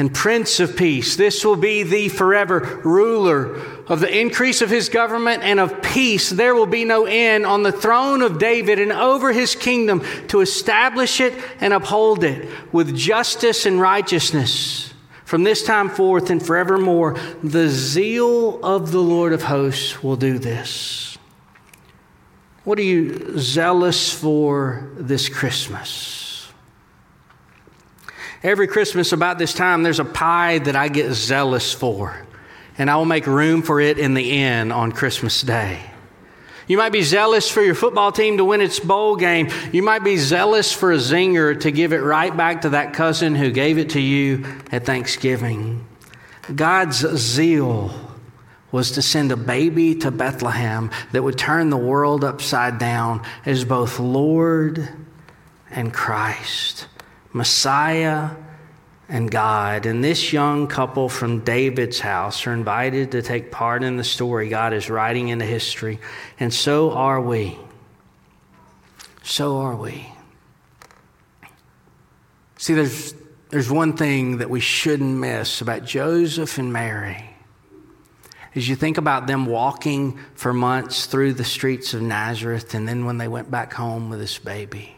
and 0.00 0.14
Prince 0.14 0.60
of 0.60 0.76
Peace. 0.76 1.16
This 1.16 1.44
will 1.44 1.56
be 1.56 1.82
the 1.82 2.08
forever 2.08 2.80
ruler 2.84 3.60
of 3.90 4.00
the 4.00 4.18
increase 4.18 4.62
of 4.62 4.70
his 4.70 4.88
government 4.88 5.42
and 5.42 5.60
of 5.60 5.82
peace. 5.82 6.30
There 6.30 6.54
will 6.54 6.64
be 6.64 6.86
no 6.86 7.04
end 7.04 7.44
on 7.44 7.64
the 7.64 7.72
throne 7.72 8.22
of 8.22 8.38
David 8.38 8.78
and 8.78 8.92
over 8.92 9.32
his 9.32 9.54
kingdom 9.56 10.02
to 10.28 10.40
establish 10.40 11.20
it 11.20 11.34
and 11.60 11.74
uphold 11.74 12.24
it 12.24 12.48
with 12.72 12.96
justice 12.96 13.66
and 13.66 13.80
righteousness 13.80 14.94
from 15.24 15.42
this 15.42 15.64
time 15.64 15.90
forth 15.90 16.30
and 16.30 16.44
forevermore. 16.44 17.16
The 17.42 17.68
zeal 17.68 18.64
of 18.64 18.92
the 18.92 19.02
Lord 19.02 19.32
of 19.32 19.42
hosts 19.42 20.02
will 20.02 20.16
do 20.16 20.38
this. 20.38 21.18
What 22.62 22.78
are 22.78 22.82
you 22.82 23.38
zealous 23.38 24.12
for 24.14 24.88
this 24.94 25.28
Christmas? 25.28 26.48
Every 28.42 28.68
Christmas 28.68 29.12
about 29.12 29.38
this 29.38 29.52
time, 29.52 29.82
there's 29.82 29.98
a 29.98 30.04
pie 30.04 30.58
that 30.60 30.76
I 30.76 30.88
get 30.88 31.12
zealous 31.12 31.74
for, 31.74 32.26
and 32.80 32.90
I 32.90 32.96
will 32.96 33.04
make 33.04 33.26
room 33.26 33.60
for 33.60 33.78
it 33.78 33.98
in 33.98 34.14
the 34.14 34.40
inn 34.40 34.72
on 34.72 34.92
Christmas 34.92 35.42
Day. 35.42 35.82
You 36.66 36.78
might 36.78 36.92
be 36.92 37.02
zealous 37.02 37.50
for 37.50 37.60
your 37.60 37.74
football 37.74 38.10
team 38.10 38.38
to 38.38 38.44
win 38.46 38.62
its 38.62 38.80
bowl 38.80 39.16
game. 39.16 39.50
You 39.70 39.82
might 39.82 40.02
be 40.02 40.16
zealous 40.16 40.72
for 40.72 40.90
a 40.90 40.96
zinger 40.96 41.60
to 41.60 41.70
give 41.70 41.92
it 41.92 41.98
right 41.98 42.34
back 42.34 42.62
to 42.62 42.70
that 42.70 42.94
cousin 42.94 43.34
who 43.34 43.50
gave 43.50 43.76
it 43.76 43.90
to 43.90 44.00
you 44.00 44.46
at 44.72 44.86
Thanksgiving. 44.86 45.86
God's 46.54 47.06
zeal 47.18 47.92
was 48.72 48.92
to 48.92 49.02
send 49.02 49.30
a 49.30 49.36
baby 49.36 49.96
to 49.96 50.10
Bethlehem 50.10 50.90
that 51.12 51.22
would 51.22 51.36
turn 51.36 51.68
the 51.68 51.76
world 51.76 52.24
upside 52.24 52.78
down 52.78 53.26
as 53.44 53.66
both 53.66 54.00
Lord 54.00 54.88
and 55.70 55.92
Christ. 55.92 56.86
Messiah 57.34 58.30
and 59.10 59.28
God. 59.28 59.86
And 59.86 60.02
this 60.02 60.32
young 60.32 60.68
couple 60.68 61.08
from 61.08 61.40
David's 61.40 61.98
house 61.98 62.46
are 62.46 62.52
invited 62.52 63.10
to 63.12 63.22
take 63.22 63.50
part 63.50 63.82
in 63.82 63.96
the 63.96 64.04
story 64.04 64.48
God 64.48 64.72
is 64.72 64.88
writing 64.88 65.28
into 65.28 65.44
history. 65.44 65.98
And 66.38 66.54
so 66.54 66.92
are 66.92 67.20
we. 67.20 67.58
So 69.24 69.58
are 69.58 69.74
we. 69.74 70.10
See, 72.56 72.74
there's, 72.74 73.14
there's 73.50 73.70
one 73.70 73.96
thing 73.96 74.38
that 74.38 74.48
we 74.48 74.60
shouldn't 74.60 75.18
miss 75.18 75.60
about 75.60 75.84
Joseph 75.84 76.56
and 76.58 76.72
Mary. 76.72 77.26
As 78.54 78.68
you 78.68 78.76
think 78.76 78.96
about 78.96 79.26
them 79.26 79.46
walking 79.46 80.20
for 80.34 80.52
months 80.52 81.06
through 81.06 81.34
the 81.34 81.44
streets 81.44 81.94
of 81.94 82.02
Nazareth, 82.02 82.74
and 82.74 82.86
then 82.86 83.06
when 83.06 83.18
they 83.18 83.28
went 83.28 83.50
back 83.50 83.72
home 83.72 84.08
with 84.08 84.20
this 84.20 84.38
baby, 84.38 84.96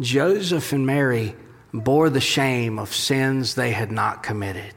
Joseph 0.00 0.72
and 0.72 0.86
Mary 0.86 1.34
bore 1.72 2.10
the 2.10 2.20
shame 2.20 2.78
of 2.78 2.94
sins 2.94 3.54
they 3.54 3.72
had 3.72 3.90
not 3.92 4.22
committed. 4.22 4.74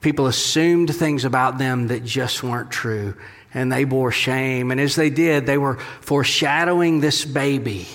People 0.00 0.26
assumed 0.26 0.94
things 0.94 1.24
about 1.24 1.58
them 1.58 1.88
that 1.88 2.04
just 2.04 2.42
weren't 2.42 2.70
true, 2.70 3.14
and 3.52 3.72
they 3.72 3.84
bore 3.84 4.12
shame. 4.12 4.70
And 4.70 4.80
as 4.80 4.94
they 4.94 5.10
did, 5.10 5.46
they 5.46 5.58
were 5.58 5.78
foreshadowing 6.00 7.00
this 7.00 7.24
baby 7.24 7.86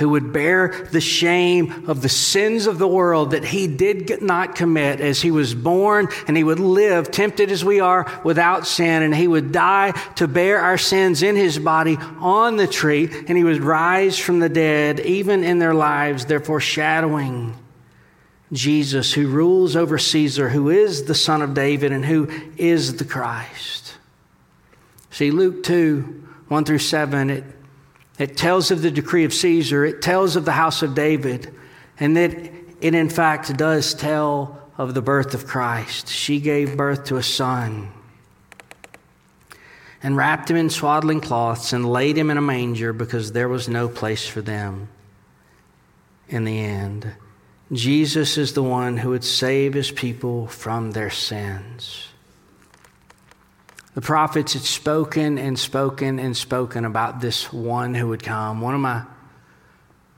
who 0.00 0.10
would 0.10 0.32
bear 0.32 0.86
the 0.90 1.00
shame 1.00 1.84
of 1.88 2.02
the 2.02 2.08
sins 2.08 2.66
of 2.66 2.78
the 2.78 2.88
world 2.88 3.30
that 3.30 3.44
he 3.44 3.66
did 3.66 4.20
not 4.20 4.56
commit 4.56 5.00
as 5.00 5.22
he 5.22 5.30
was 5.30 5.54
born, 5.54 6.08
and 6.26 6.36
he 6.36 6.44
would 6.44 6.58
live, 6.58 7.10
tempted 7.10 7.50
as 7.50 7.64
we 7.64 7.80
are, 7.80 8.10
without 8.24 8.66
sin, 8.66 9.02
and 9.02 9.14
he 9.14 9.28
would 9.28 9.52
die 9.52 9.92
to 10.16 10.26
bear 10.26 10.58
our 10.58 10.78
sins 10.78 11.22
in 11.22 11.36
his 11.36 11.58
body 11.58 11.96
on 12.18 12.56
the 12.56 12.66
tree, 12.66 13.08
and 13.28 13.38
he 13.38 13.44
would 13.44 13.62
rise 13.62 14.18
from 14.18 14.40
the 14.40 14.48
dead, 14.48 15.00
even 15.00 15.44
in 15.44 15.58
their 15.58 15.74
lives, 15.74 16.26
therefore 16.26 16.50
foreshadowing 16.50 17.56
Jesus, 18.52 19.12
who 19.12 19.28
rules 19.28 19.76
over 19.76 19.98
Caesar, 19.98 20.48
who 20.48 20.68
is 20.68 21.04
the 21.04 21.14
Son 21.14 21.42
of 21.42 21.54
David, 21.54 21.92
and 21.92 22.04
who 22.04 22.28
is 22.56 22.96
the 22.96 23.04
Christ. 23.04 23.94
See, 25.10 25.30
Luke 25.30 25.62
2 25.62 26.26
1 26.48 26.64
through 26.64 26.78
7, 26.78 27.30
it 27.30 27.44
it 28.20 28.36
tells 28.36 28.70
of 28.70 28.82
the 28.82 28.90
decree 28.90 29.24
of 29.24 29.32
Caesar, 29.32 29.84
it 29.84 30.02
tells 30.02 30.36
of 30.36 30.44
the 30.44 30.52
house 30.52 30.82
of 30.82 30.94
David, 30.94 31.52
and 31.98 32.16
that 32.16 32.32
it 32.80 32.94
in 32.94 33.08
fact 33.08 33.56
does 33.56 33.94
tell 33.94 34.60
of 34.76 34.94
the 34.94 35.02
birth 35.02 35.34
of 35.34 35.46
Christ. 35.46 36.08
She 36.08 36.40
gave 36.40 36.76
birth 36.76 37.04
to 37.06 37.16
a 37.16 37.22
son 37.22 37.90
and 40.02 40.16
wrapped 40.16 40.50
him 40.50 40.56
in 40.56 40.70
swaddling 40.70 41.20
cloths 41.20 41.72
and 41.72 41.90
laid 41.90 42.16
him 42.16 42.30
in 42.30 42.36
a 42.36 42.42
manger 42.42 42.92
because 42.92 43.32
there 43.32 43.48
was 43.48 43.68
no 43.68 43.88
place 43.88 44.26
for 44.26 44.40
them 44.40 44.88
in 46.28 46.44
the 46.44 46.58
end. 46.58 47.12
Jesus 47.72 48.38
is 48.38 48.54
the 48.54 48.62
one 48.62 48.96
who 48.96 49.10
would 49.10 49.24
save 49.24 49.74
his 49.74 49.90
people 49.90 50.46
from 50.46 50.90
their 50.90 51.10
sins. 51.10 52.09
The 54.00 54.06
prophets 54.06 54.54
had 54.54 54.62
spoken 54.62 55.36
and 55.36 55.58
spoken 55.58 56.18
and 56.18 56.34
spoken 56.34 56.86
about 56.86 57.20
this 57.20 57.52
one 57.52 57.92
who 57.92 58.08
would 58.08 58.22
come. 58.22 58.62
One 58.62 58.74
of 58.74 58.80
my 58.80 59.02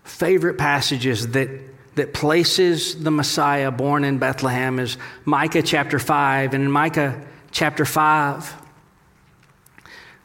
favorite 0.05 0.57
passages 0.57 1.33
that, 1.33 1.49
that 1.97 2.15
places 2.15 3.03
the 3.03 3.11
Messiah 3.11 3.73
born 3.73 4.05
in 4.05 4.19
Bethlehem 4.19 4.79
is 4.79 4.99
Micah 5.25 5.63
chapter 5.63 5.99
5. 5.99 6.55
And 6.55 6.63
in 6.63 6.71
Micah 6.71 7.27
chapter 7.51 7.85
5, 7.85 8.55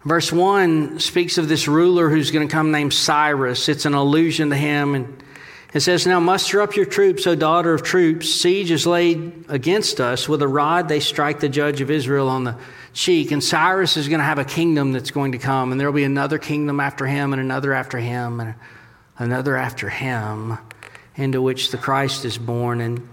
verse 0.05 0.31
1 0.31 0.99
speaks 0.99 1.39
of 1.39 1.49
this 1.49 1.67
ruler 1.67 2.11
who's 2.11 2.29
going 2.29 2.47
to 2.47 2.53
come 2.53 2.71
named 2.71 2.93
Cyrus. 2.93 3.69
It's 3.69 3.85
an 3.85 3.95
allusion 3.95 4.51
to 4.51 4.55
him. 4.55 4.93
And 4.93 5.23
it 5.73 5.79
says, 5.79 6.05
Now 6.05 6.19
muster 6.19 6.61
up 6.61 6.75
your 6.75 6.85
troops, 6.85 7.25
O 7.25 7.33
daughter 7.33 7.73
of 7.73 7.81
troops. 7.81 8.29
Siege 8.29 8.69
is 8.69 8.85
laid 8.85 9.45
against 9.49 9.99
us. 9.99 10.29
With 10.29 10.43
a 10.43 10.47
rod 10.47 10.89
they 10.89 10.99
strike 10.99 11.39
the 11.39 11.49
judge 11.49 11.81
of 11.81 11.89
Israel 11.89 12.29
on 12.29 12.43
the 12.43 12.55
cheek. 12.97 13.31
And 13.31 13.43
Cyrus 13.43 13.95
is 13.95 14.09
going 14.09 14.19
to 14.19 14.25
have 14.25 14.39
a 14.39 14.45
kingdom 14.45 14.91
that's 14.91 15.11
going 15.11 15.31
to 15.33 15.37
come. 15.37 15.71
And 15.71 15.79
there 15.79 15.87
will 15.87 15.95
be 15.95 16.03
another 16.03 16.39
kingdom 16.39 16.79
after 16.79 17.05
him, 17.05 17.31
and 17.31 17.41
another 17.41 17.73
after 17.73 17.99
him, 17.99 18.39
and 18.39 18.55
another 19.17 19.55
after 19.55 19.87
him, 19.87 20.57
into 21.15 21.41
which 21.41 21.71
the 21.71 21.77
Christ 21.77 22.25
is 22.25 22.37
born. 22.37 22.81
And, 22.81 23.07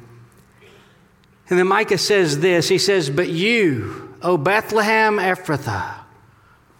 and 1.49 1.59
then 1.59 1.69
Micah 1.69 1.99
says 1.99 2.41
this 2.41 2.69
He 2.69 2.79
says, 2.79 3.11
But 3.11 3.29
you, 3.29 4.17
O 4.23 4.37
Bethlehem 4.39 5.19
Ephrathah, 5.19 5.95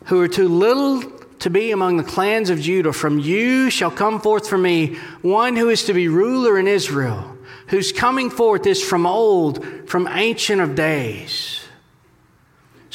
who 0.07 0.21
are 0.21 0.29
too 0.29 0.49
little 0.49 1.03
to 1.41 1.51
be 1.51 1.73
among 1.73 1.99
the 1.99 2.05
clans 2.05 2.49
of 2.49 2.59
Judah. 2.59 2.93
From 2.93 3.19
you 3.19 3.69
shall 3.69 3.91
come 3.91 4.19
forth 4.19 4.49
for 4.49 4.57
me 4.57 4.97
one 5.21 5.57
who 5.57 5.69
is 5.69 5.85
to 5.85 5.93
be 5.93 6.09
ruler 6.09 6.59
in 6.59 6.67
Israel, 6.67 7.37
whose 7.67 7.93
coming 7.93 8.31
forth 8.31 8.67
is 8.67 8.83
from 8.83 9.05
old, 9.05 9.63
from 9.91 10.09
ancient 10.09 10.63
of 10.63 10.75
days. 10.75 11.64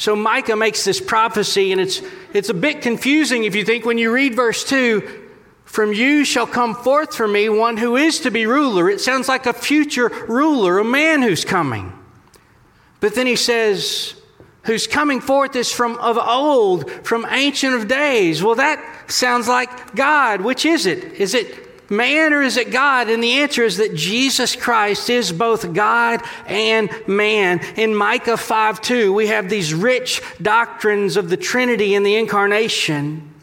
So 0.00 0.16
Micah 0.16 0.56
makes 0.56 0.82
this 0.82 0.98
prophecy, 0.98 1.72
and 1.72 1.80
it's, 1.80 2.00
it's 2.32 2.48
a 2.48 2.54
bit 2.54 2.80
confusing 2.80 3.44
if 3.44 3.54
you 3.54 3.66
think 3.66 3.84
when 3.84 3.98
you 3.98 4.10
read 4.10 4.34
verse 4.34 4.64
2 4.64 5.26
from 5.66 5.92
you 5.92 6.24
shall 6.24 6.46
come 6.46 6.74
forth 6.74 7.14
for 7.14 7.28
me 7.28 7.50
one 7.50 7.76
who 7.76 7.96
is 7.96 8.20
to 8.20 8.30
be 8.30 8.46
ruler. 8.46 8.88
It 8.88 9.02
sounds 9.02 9.28
like 9.28 9.44
a 9.44 9.52
future 9.52 10.08
ruler, 10.26 10.78
a 10.78 10.84
man 10.84 11.20
who's 11.20 11.44
coming. 11.44 11.92
But 13.00 13.14
then 13.14 13.26
he 13.26 13.36
says, 13.36 14.14
whose 14.62 14.86
coming 14.86 15.20
forth 15.20 15.54
is 15.54 15.70
from 15.70 15.98
of 15.98 16.16
old, 16.16 16.90
from 17.06 17.26
ancient 17.28 17.74
of 17.74 17.86
days. 17.86 18.42
Well, 18.42 18.54
that 18.54 19.10
sounds 19.10 19.48
like 19.48 19.94
God. 19.94 20.40
Which 20.40 20.64
is 20.64 20.86
it? 20.86 21.04
Is 21.12 21.34
it 21.34 21.69
man 21.90 22.32
or 22.32 22.42
is 22.42 22.56
it 22.56 22.70
God? 22.70 23.10
And 23.10 23.22
the 23.22 23.40
answer 23.40 23.64
is 23.64 23.76
that 23.78 23.94
Jesus 23.94 24.56
Christ 24.56 25.10
is 25.10 25.32
both 25.32 25.74
God 25.74 26.22
and 26.46 26.90
man. 27.06 27.60
In 27.76 27.94
Micah 27.94 28.36
5 28.36 28.80
2, 28.80 29.12
we 29.12 29.26
have 29.26 29.50
these 29.50 29.74
rich 29.74 30.22
doctrines 30.40 31.16
of 31.16 31.28
the 31.28 31.36
Trinity 31.36 31.94
and 31.94 32.06
the 32.06 32.16
incarnation. 32.16 33.34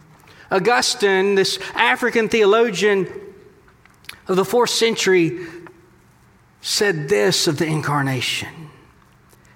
Augustine, 0.50 1.36
this 1.36 1.60
African 1.74 2.30
theologian 2.30 3.08
of 4.28 4.38
the 4.38 4.46
fourth 4.46 4.70
century, 4.70 5.46
said 6.62 7.10
this 7.10 7.48
of 7.48 7.58
the 7.58 7.66
incarnation. 7.66 8.70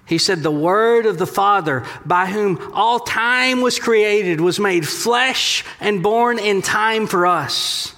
He 0.06 0.18
said, 0.18 0.42
The 0.42 0.50
Word 0.50 1.06
of 1.06 1.18
the 1.18 1.26
Father, 1.26 1.84
by 2.04 2.26
whom 2.26 2.72
all 2.74 3.00
time 3.00 3.60
was 3.62 3.78
created, 3.78 4.40
was 4.40 4.60
made 4.60 4.86
flesh 4.86 5.64
and 5.80 6.02
born 6.02 6.38
in 6.38 6.60
time 6.60 7.06
for 7.06 7.26
us. 7.26 7.94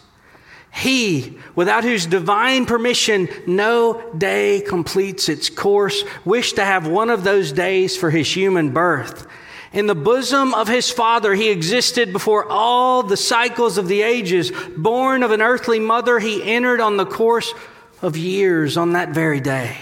He, 0.75 1.39
without 1.55 1.85
whose 1.85 2.05
divine 2.05 2.67
permission 2.67 3.29
no 3.47 4.11
day 4.17 4.61
completes 4.61 5.29
its 5.29 5.49
course, 5.49 6.05
wished 6.25 6.57
to 6.57 6.65
have 6.65 6.89
one 6.89 7.11
of 7.11 7.23
those 7.23 7.53
days 7.53 7.97
for 7.97 8.11
his 8.11 8.35
human 8.35 8.71
birth. 8.71 9.27
In 9.73 9.87
the 9.87 9.95
bosom 9.95 10.53
of 10.53 10.69
his 10.69 10.91
Father, 10.91 11.35
he 11.35 11.51
existed 11.51 12.13
before 12.13 12.47
all 12.51 13.03
the 13.03 13.17
cycles 13.17 13.79
of 13.79 13.89
the 13.89 14.03
ages. 14.03 14.53
Born 14.77 15.23
of 15.23 15.31
an 15.31 15.43
earthly 15.43 15.81
mother, 15.81 16.19
he 16.19 16.43
entered 16.43 16.81
on 16.81 16.97
the 16.97 17.07
course 17.07 17.55
of 18.03 18.17
years 18.17 18.77
on 18.77 18.93
that 18.93 19.11
very 19.11 19.41
day 19.41 19.77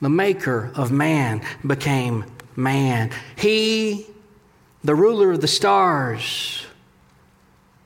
the 0.00 0.08
maker 0.08 0.72
of 0.74 0.90
man, 0.90 1.42
became 1.66 2.24
man. 2.56 3.10
He, 3.36 4.06
the 4.82 4.94
ruler 4.94 5.32
of 5.32 5.40
the 5.40 5.48
stars, 5.48 6.66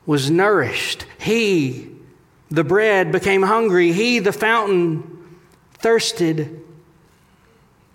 was 0.05 0.31
nourished. 0.31 1.05
He, 1.17 1.94
the 2.49 2.63
bread, 2.63 3.11
became 3.11 3.41
hungry. 3.41 3.91
He, 3.91 4.19
the 4.19 4.33
fountain, 4.33 5.37
thirsted. 5.73 6.61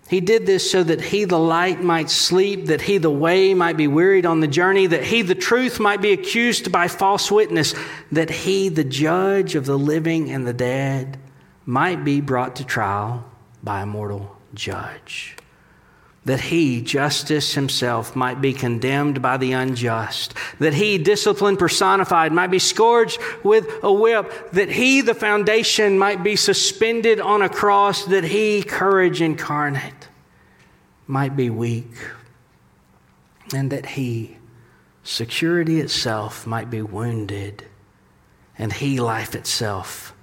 He 0.09 0.21
did 0.21 0.45
this 0.45 0.69
so 0.69 0.83
that 0.83 1.01
he, 1.01 1.25
the 1.25 1.39
light, 1.39 1.83
might 1.83 2.11
sleep, 2.11 2.67
that 2.67 2.81
he, 2.81 2.99
the 2.99 3.11
way, 3.11 3.55
might 3.55 3.77
be 3.77 3.87
wearied 3.87 4.27
on 4.27 4.41
the 4.41 4.49
journey, 4.49 4.87
that 4.89 5.05
he, 5.05 5.23
the 5.23 5.37
truth, 5.37 5.79
might 5.79 6.01
be 6.01 6.13
accused 6.13 6.73
by 6.73 6.89
false 6.89 7.31
witness, 7.31 7.75
that 8.11 8.29
he, 8.29 8.69
the 8.69 8.85
judge 8.85 9.55
of 9.55 9.67
the 9.67 9.79
living 9.79 10.31
and 10.31 10.47
the 10.47 10.53
dead, 10.53 11.17
might 11.65 12.05
be 12.05 12.21
brought 12.21 12.57
to 12.57 12.65
trial 12.65 13.25
by 13.63 13.83
a 13.83 13.87
mortal 13.87 14.37
judge. 14.53 15.37
That 16.27 16.41
he, 16.41 16.83
justice 16.83 17.55
himself, 17.55 18.15
might 18.15 18.43
be 18.43 18.53
condemned 18.53 19.23
by 19.23 19.39
the 19.39 19.53
unjust. 19.53 20.35
That 20.59 20.75
he, 20.75 20.99
discipline 20.99 21.57
personified, 21.57 22.31
might 22.31 22.51
be 22.51 22.59
scourged 22.59 23.19
with 23.43 23.67
a 23.83 23.91
whip. 23.91 24.51
That 24.53 24.69
he, 24.69 25.01
the 25.01 25.15
foundation, 25.15 25.99
might 25.99 26.23
be 26.23 26.37
suspended 26.37 27.21
on 27.21 27.41
a 27.41 27.49
cross. 27.49 28.05
That 28.05 28.25
he, 28.25 28.63
courage 28.63 29.23
incarnate, 29.23 30.09
might 31.07 31.37
be 31.37 31.49
weak. 31.49 31.95
And 33.55 33.73
that 33.73 33.87
he, 33.87 34.37
security 35.03 35.81
itself, 35.81 36.47
might 36.47 36.69
be 36.69 36.83
wounded. 36.83 37.65
And 38.59 38.75
he, 38.75 39.01
life 39.01 39.35
itself, 39.35 40.15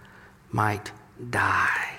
might 0.52 0.92
die. 1.32 1.97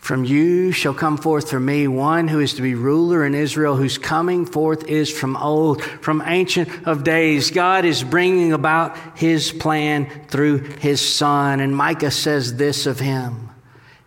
From 0.00 0.24
you 0.24 0.72
shall 0.72 0.94
come 0.94 1.18
forth 1.18 1.50
for 1.50 1.60
me 1.60 1.86
one 1.86 2.26
who 2.26 2.40
is 2.40 2.54
to 2.54 2.62
be 2.62 2.74
ruler 2.74 3.24
in 3.24 3.34
Israel, 3.34 3.76
whose 3.76 3.98
coming 3.98 4.46
forth 4.46 4.88
is 4.88 5.10
from 5.10 5.36
old, 5.36 5.82
from 5.82 6.22
ancient 6.24 6.68
of 6.88 7.04
days. 7.04 7.50
God 7.50 7.84
is 7.84 8.02
bringing 8.02 8.52
about 8.52 8.96
his 9.16 9.52
plan 9.52 10.08
through 10.28 10.62
his 10.80 11.06
son. 11.06 11.60
And 11.60 11.76
Micah 11.76 12.10
says 12.10 12.56
this 12.56 12.86
of 12.86 12.98
him 12.98 13.50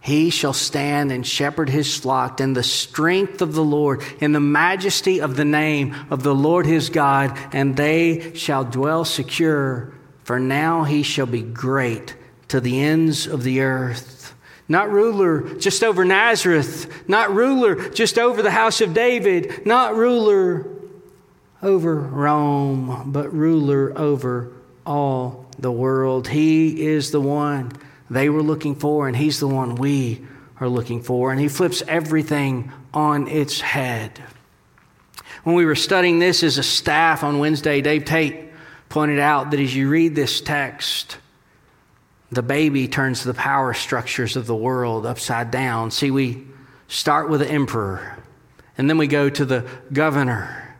He 0.01 0.31
shall 0.31 0.51
stand 0.51 1.11
and 1.11 1.25
shepherd 1.25 1.69
his 1.69 1.95
flock 1.95 2.41
in 2.41 2.53
the 2.53 2.63
strength 2.63 3.41
of 3.43 3.53
the 3.53 3.63
Lord, 3.63 4.01
in 4.19 4.31
the 4.31 4.39
majesty 4.39 5.21
of 5.21 5.37
the 5.37 5.45
name 5.45 5.95
of 6.09 6.23
the 6.23 6.35
Lord 6.35 6.65
his 6.65 6.89
God, 6.89 7.37
and 7.53 7.77
they 7.77 8.33
shall 8.33 8.65
dwell 8.65 9.05
secure, 9.05 9.93
for 10.23 10.39
now 10.39 10.83
he 10.83 11.03
shall 11.03 11.27
be 11.27 11.43
great 11.43 12.15
to 12.47 12.59
the 12.59 12.81
ends 12.81 13.27
of 13.27 13.43
the 13.43 13.61
earth 13.61 14.22
not 14.67 14.89
ruler 14.89 15.55
just 15.55 15.83
over 15.83 16.05
Nazareth, 16.05 17.07
not 17.07 17.33
ruler 17.33 17.89
just 17.89 18.17
over 18.17 18.41
the 18.41 18.51
house 18.51 18.81
of 18.81 18.93
David, 18.93 19.65
not 19.65 19.95
ruler 19.95 20.67
over 21.61 21.95
Rome, 21.95 23.11
but 23.11 23.33
ruler 23.33 23.97
over 23.97 24.51
all 24.85 25.45
the 25.57 25.71
world. 25.71 26.27
He 26.27 26.85
is 26.85 27.11
the 27.11 27.21
one 27.21 27.71
they 28.09 28.29
were 28.29 28.43
looking 28.43 28.75
for, 28.75 29.07
and 29.07 29.15
He's 29.15 29.39
the 29.39 29.47
one 29.47 29.75
we 29.75 30.25
are 30.59 30.69
looking 30.69 31.01
for. 31.01 31.31
And 31.31 31.39
He 31.39 31.47
flips 31.47 31.81
everything 31.87 32.71
on 32.93 33.27
its 33.27 33.61
head. 33.61 34.21
When 35.43 35.55
we 35.55 35.65
were 35.65 35.75
studying 35.75 36.19
this 36.19 36.43
as 36.43 36.57
a 36.57 36.63
staff 36.63 37.23
on 37.23 37.39
Wednesday, 37.39 37.81
Dave 37.81 38.05
Tate 38.05 38.49
pointed 38.89 39.19
out 39.19 39.51
that 39.51 39.59
as 39.59 39.75
you 39.75 39.89
read 39.89 40.15
this 40.15 40.39
text, 40.39 41.17
the 42.33 42.43
baby 42.43 42.87
turns 42.87 43.23
the 43.23 43.33
power 43.33 43.73
structures 43.73 44.35
of 44.35 44.47
the 44.47 44.55
world 44.55 45.05
upside 45.05 45.51
down. 45.51 45.91
See, 45.91 46.11
we 46.11 46.43
start 46.87 47.29
with 47.29 47.41
the 47.41 47.49
emperor, 47.49 48.17
and 48.77 48.89
then 48.89 48.97
we 48.97 49.07
go 49.07 49.29
to 49.29 49.45
the 49.45 49.67
governor, 49.91 50.75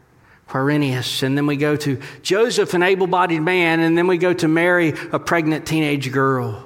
Quirinius, 0.47 1.23
and 1.23 1.37
then 1.37 1.45
we 1.47 1.57
go 1.57 1.75
to 1.75 1.99
Joseph, 2.21 2.73
an 2.73 2.83
able 2.83 3.07
bodied 3.07 3.41
man, 3.41 3.79
and 3.79 3.97
then 3.97 4.07
we 4.07 4.17
go 4.17 4.33
to 4.33 4.47
Mary, 4.47 4.93
a 5.11 5.19
pregnant 5.19 5.65
teenage 5.65 6.11
girl, 6.11 6.63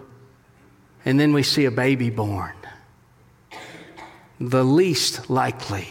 and 1.06 1.20
then 1.20 1.34
we 1.34 1.44
see 1.44 1.66
a 1.66 1.72
baby 1.72 2.10
born. 2.10 2.54
The 4.40 4.64
least 4.64 5.30
likely. 5.30 5.88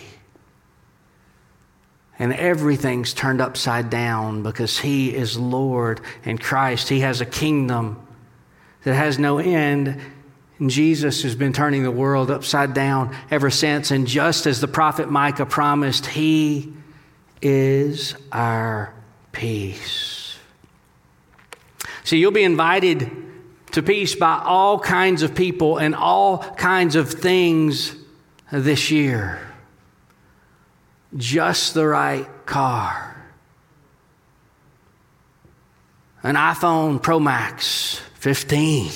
And 2.18 2.32
everything's 2.32 3.12
turned 3.12 3.40
upside 3.42 3.90
down 3.90 4.42
because 4.42 4.78
he 4.78 5.14
is 5.14 5.36
Lord 5.36 6.00
and 6.24 6.40
Christ. 6.40 6.88
He 6.88 7.00
has 7.00 7.20
a 7.20 7.26
kingdom 7.26 8.05
that 8.86 8.94
has 8.94 9.18
no 9.18 9.38
end. 9.38 10.00
And 10.60 10.70
Jesus 10.70 11.24
has 11.24 11.34
been 11.34 11.52
turning 11.52 11.82
the 11.82 11.90
world 11.90 12.30
upside 12.30 12.72
down 12.72 13.16
ever 13.32 13.50
since. 13.50 13.90
And 13.90 14.06
just 14.06 14.46
as 14.46 14.60
the 14.60 14.68
prophet 14.68 15.10
Micah 15.10 15.44
promised, 15.44 16.06
He 16.06 16.72
is 17.42 18.14
our 18.30 18.94
peace. 19.32 20.38
So 22.04 22.14
you'll 22.14 22.30
be 22.30 22.44
invited 22.44 23.10
to 23.72 23.82
peace 23.82 24.14
by 24.14 24.40
all 24.44 24.78
kinds 24.78 25.22
of 25.22 25.34
people 25.34 25.78
and 25.78 25.92
all 25.92 26.38
kinds 26.38 26.94
of 26.94 27.10
things 27.10 27.92
this 28.52 28.92
year. 28.92 29.40
Just 31.16 31.74
the 31.74 31.88
right 31.88 32.28
car. 32.46 33.16
An 36.22 36.36
iPhone 36.36 37.02
Pro 37.02 37.18
Max 37.18 38.00
15. 38.26 38.90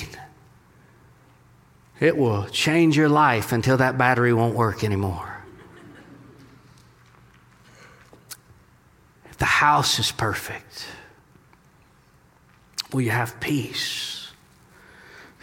It 2.01 2.17
will 2.17 2.47
change 2.47 2.97
your 2.97 3.09
life 3.09 3.53
until 3.53 3.77
that 3.77 3.97
battery 3.97 4.33
won't 4.33 4.57
work 4.57 4.83
anymore. 4.83 5.45
If 9.31 9.37
the 9.39 9.45
house 9.45 10.01
is 10.01 10.11
perfect, 10.11 10.85
will 12.93 13.03
you 13.03 13.13
have 13.13 13.39
peace? 13.39 14.33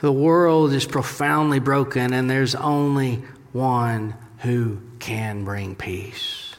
The 0.01 0.11
world 0.11 0.73
is 0.73 0.85
profoundly 0.85 1.59
broken, 1.59 2.11
and 2.11 2.29
there's 2.29 2.55
only 2.55 3.23
one 3.53 4.15
who 4.39 4.79
can 4.99 5.45
bring 5.45 5.75
peace. 5.75 6.55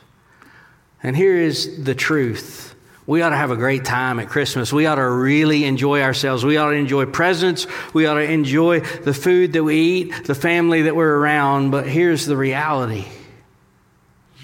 And 1.02 1.14
here 1.14 1.36
is 1.36 1.84
the 1.84 1.94
truth. 1.94 2.74
We 3.08 3.22
ought 3.22 3.30
to 3.30 3.36
have 3.36 3.50
a 3.50 3.56
great 3.56 3.86
time 3.86 4.20
at 4.20 4.28
Christmas. 4.28 4.70
We 4.70 4.84
ought 4.84 4.96
to 4.96 5.10
really 5.10 5.64
enjoy 5.64 6.02
ourselves. 6.02 6.44
We 6.44 6.58
ought 6.58 6.72
to 6.72 6.76
enjoy 6.76 7.06
presents. 7.06 7.66
We 7.94 8.04
ought 8.04 8.16
to 8.16 8.30
enjoy 8.30 8.80
the 8.80 9.14
food 9.14 9.54
that 9.54 9.64
we 9.64 9.76
eat, 9.76 10.26
the 10.26 10.34
family 10.34 10.82
that 10.82 10.94
we're 10.94 11.16
around. 11.16 11.70
But 11.70 11.88
here's 11.88 12.26
the 12.26 12.36
reality 12.36 13.06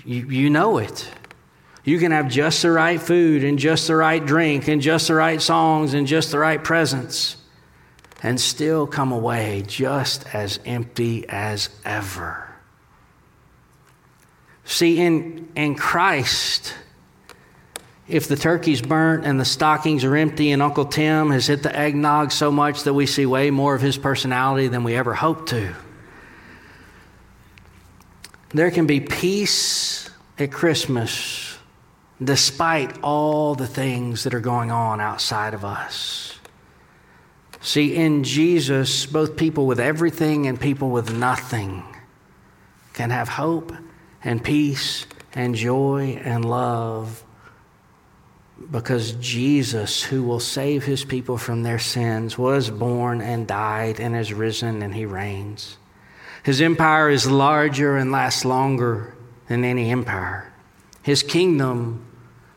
you, 0.07 0.27
you 0.31 0.49
know 0.49 0.79
it. 0.79 1.07
You 1.85 1.99
can 1.99 2.11
have 2.13 2.31
just 2.31 2.63
the 2.63 2.71
right 2.71 2.99
food 2.99 3.45
and 3.45 3.59
just 3.59 3.87
the 3.87 3.97
right 3.97 4.25
drink 4.25 4.67
and 4.67 4.81
just 4.81 5.09
the 5.09 5.15
right 5.15 5.43
songs 5.43 5.93
and 5.93 6.07
just 6.07 6.31
the 6.31 6.39
right 6.39 6.65
presents 6.65 7.37
and 8.23 8.41
still 8.41 8.87
come 8.87 9.13
away 9.13 9.63
just 9.67 10.25
as 10.35 10.59
empty 10.65 11.29
as 11.29 11.69
ever. 11.85 12.51
See, 14.65 14.99
in, 15.01 15.51
in 15.55 15.75
Christ, 15.75 16.73
if 18.07 18.29
the 18.29 18.37
turkey's 18.37 18.83
burnt 18.83 19.25
and 19.25 19.41
the 19.41 19.45
stockings 19.45 20.05
are 20.05 20.15
empty 20.15 20.51
and 20.51 20.61
Uncle 20.61 20.85
Tim 20.85 21.31
has 21.31 21.47
hit 21.47 21.63
the 21.63 21.75
eggnog 21.75 22.33
so 22.33 22.51
much 22.51 22.83
that 22.83 22.93
we 22.93 23.07
see 23.07 23.25
way 23.25 23.51
more 23.51 23.75
of 23.75 23.81
his 23.81 23.97
personality 23.97 24.69
than 24.69 24.85
we 24.85 24.95
ever 24.95 25.15
hoped 25.15 25.49
to, 25.51 25.75
there 28.51 28.71
can 28.71 28.87
be 28.87 29.01
peace 29.01 30.11
at 30.39 30.53
Christmas 30.53 31.59
despite 32.23 33.03
all 33.03 33.55
the 33.55 33.67
things 33.67 34.25
that 34.25 34.35
are 34.35 34.41
going 34.41 34.71
on 34.71 35.01
outside 35.01 35.55
of 35.55 35.65
us. 35.65 36.39
See, 37.61 37.97
in 37.97 38.25
Jesus, 38.25 39.07
both 39.07 39.37
people 39.37 39.67
with 39.67 39.81
everything 39.81 40.47
and 40.47 40.61
people 40.61 40.91
with 40.91 41.13
nothing 41.13 41.83
can 42.93 43.11
have 43.11 43.29
hope 43.29 43.73
and 44.23 44.45
peace 44.45 45.07
and 45.35 45.55
joy 45.55 46.21
and 46.23 46.45
love 46.45 47.24
because 48.71 49.13
Jesus, 49.13 50.03
who 50.03 50.23
will 50.23 50.41
save 50.41 50.85
his 50.85 51.05
people 51.05 51.39
from 51.39 51.63
their 51.63 51.79
sins, 51.79 52.39
was 52.39 52.71
born 52.71 53.21
and 53.21 53.47
died 53.47 54.01
and 54.01 54.15
has 54.15 54.33
risen 54.33 54.83
and 54.83 54.95
he 54.95 55.07
reigns. 55.07 55.77
His 56.43 56.61
empire 56.61 57.09
is 57.09 57.31
larger 57.31 57.97
and 57.97 58.13
lasts 58.13 58.45
longer 58.45 59.15
than 59.49 59.65
any 59.65 59.91
empire. 59.91 60.53
His 61.03 61.23
kingdom 61.23 62.05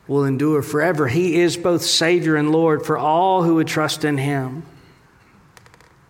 will 0.07 0.25
endure 0.25 0.61
forever. 0.61 1.07
He 1.07 1.39
is 1.39 1.57
both 1.57 1.83
Savior 1.83 2.35
and 2.35 2.51
Lord 2.51 2.85
for 2.85 2.97
all 2.97 3.43
who 3.43 3.55
would 3.55 3.67
trust 3.67 4.05
in 4.05 4.17
him. 4.17 4.63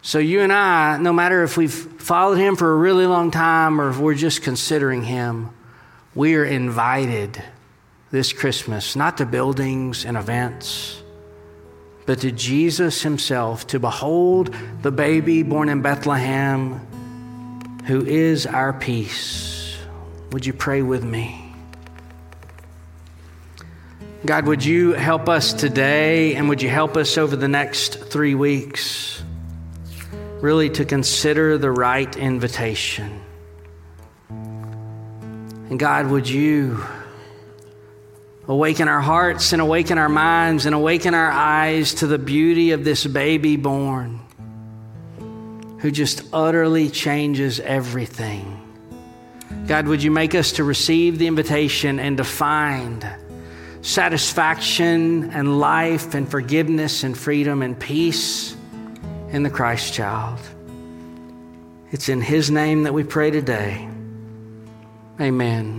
So, 0.01 0.19
you 0.19 0.41
and 0.41 0.53
I, 0.53 0.97
no 0.97 1.11
matter 1.11 1.43
if 1.43 1.57
we've 1.57 1.73
followed 1.73 2.37
him 2.37 2.55
for 2.55 2.71
a 2.71 2.75
really 2.75 3.05
long 3.05 3.31
time 3.31 3.81
or 3.81 3.89
if 3.89 3.97
we're 3.97 4.13
just 4.13 4.41
considering 4.41 5.03
him, 5.03 5.49
we 6.15 6.35
are 6.35 6.45
invited 6.45 7.43
this 8.11 8.33
Christmas, 8.33 8.95
not 8.95 9.17
to 9.17 9.25
buildings 9.25 10.05
and 10.05 10.17
events, 10.17 11.01
but 12.05 12.21
to 12.21 12.31
Jesus 12.31 13.01
himself, 13.01 13.67
to 13.67 13.79
behold 13.79 14.55
the 14.81 14.91
baby 14.91 15.43
born 15.43 15.69
in 15.69 15.81
Bethlehem 15.81 16.79
who 17.85 18.05
is 18.05 18.45
our 18.45 18.73
peace. 18.73 19.77
Would 20.31 20.45
you 20.45 20.53
pray 20.53 20.81
with 20.81 21.03
me? 21.03 21.43
God, 24.25 24.45
would 24.45 24.63
you 24.63 24.93
help 24.93 25.29
us 25.29 25.53
today 25.53 26.35
and 26.35 26.49
would 26.49 26.61
you 26.61 26.69
help 26.69 26.97
us 26.97 27.17
over 27.17 27.35
the 27.35 27.47
next 27.47 27.95
three 27.95 28.35
weeks? 28.35 29.17
really 30.41 30.69
to 30.69 30.85
consider 30.85 31.57
the 31.57 31.71
right 31.71 32.15
invitation. 32.15 33.21
And 34.29 35.79
God, 35.79 36.07
would 36.07 36.29
you 36.29 36.83
awaken 38.47 38.87
our 38.87 39.01
hearts 39.01 39.53
and 39.53 39.61
awaken 39.61 39.97
our 39.97 40.09
minds 40.09 40.65
and 40.65 40.73
awaken 40.73 41.13
our 41.13 41.29
eyes 41.29 41.95
to 41.95 42.07
the 42.07 42.17
beauty 42.17 42.71
of 42.71 42.83
this 42.83 43.05
baby 43.05 43.57
born 43.57 44.19
who 45.79 45.91
just 45.91 46.23
utterly 46.33 46.89
changes 46.89 47.59
everything. 47.59 48.53
God, 49.67 49.87
would 49.87 50.01
you 50.01 50.11
make 50.11 50.33
us 50.33 50.53
to 50.53 50.63
receive 50.63 51.19
the 51.19 51.27
invitation 51.27 51.99
and 51.99 52.17
to 52.17 52.23
find 52.23 53.05
satisfaction 53.87 55.31
and 55.31 55.59
life 55.59 56.13
and 56.13 56.29
forgiveness 56.29 57.03
and 57.03 57.17
freedom 57.17 57.61
and 57.61 57.79
peace 57.79 58.55
in 59.29 59.43
the 59.43 59.49
Christ 59.49 59.93
child. 59.93 60.39
It's 61.91 62.09
in 62.09 62.21
His 62.21 62.51
name 62.51 62.83
that 62.83 62.93
we 62.93 63.03
pray 63.03 63.31
today. 63.31 63.87
Amen. 65.21 65.75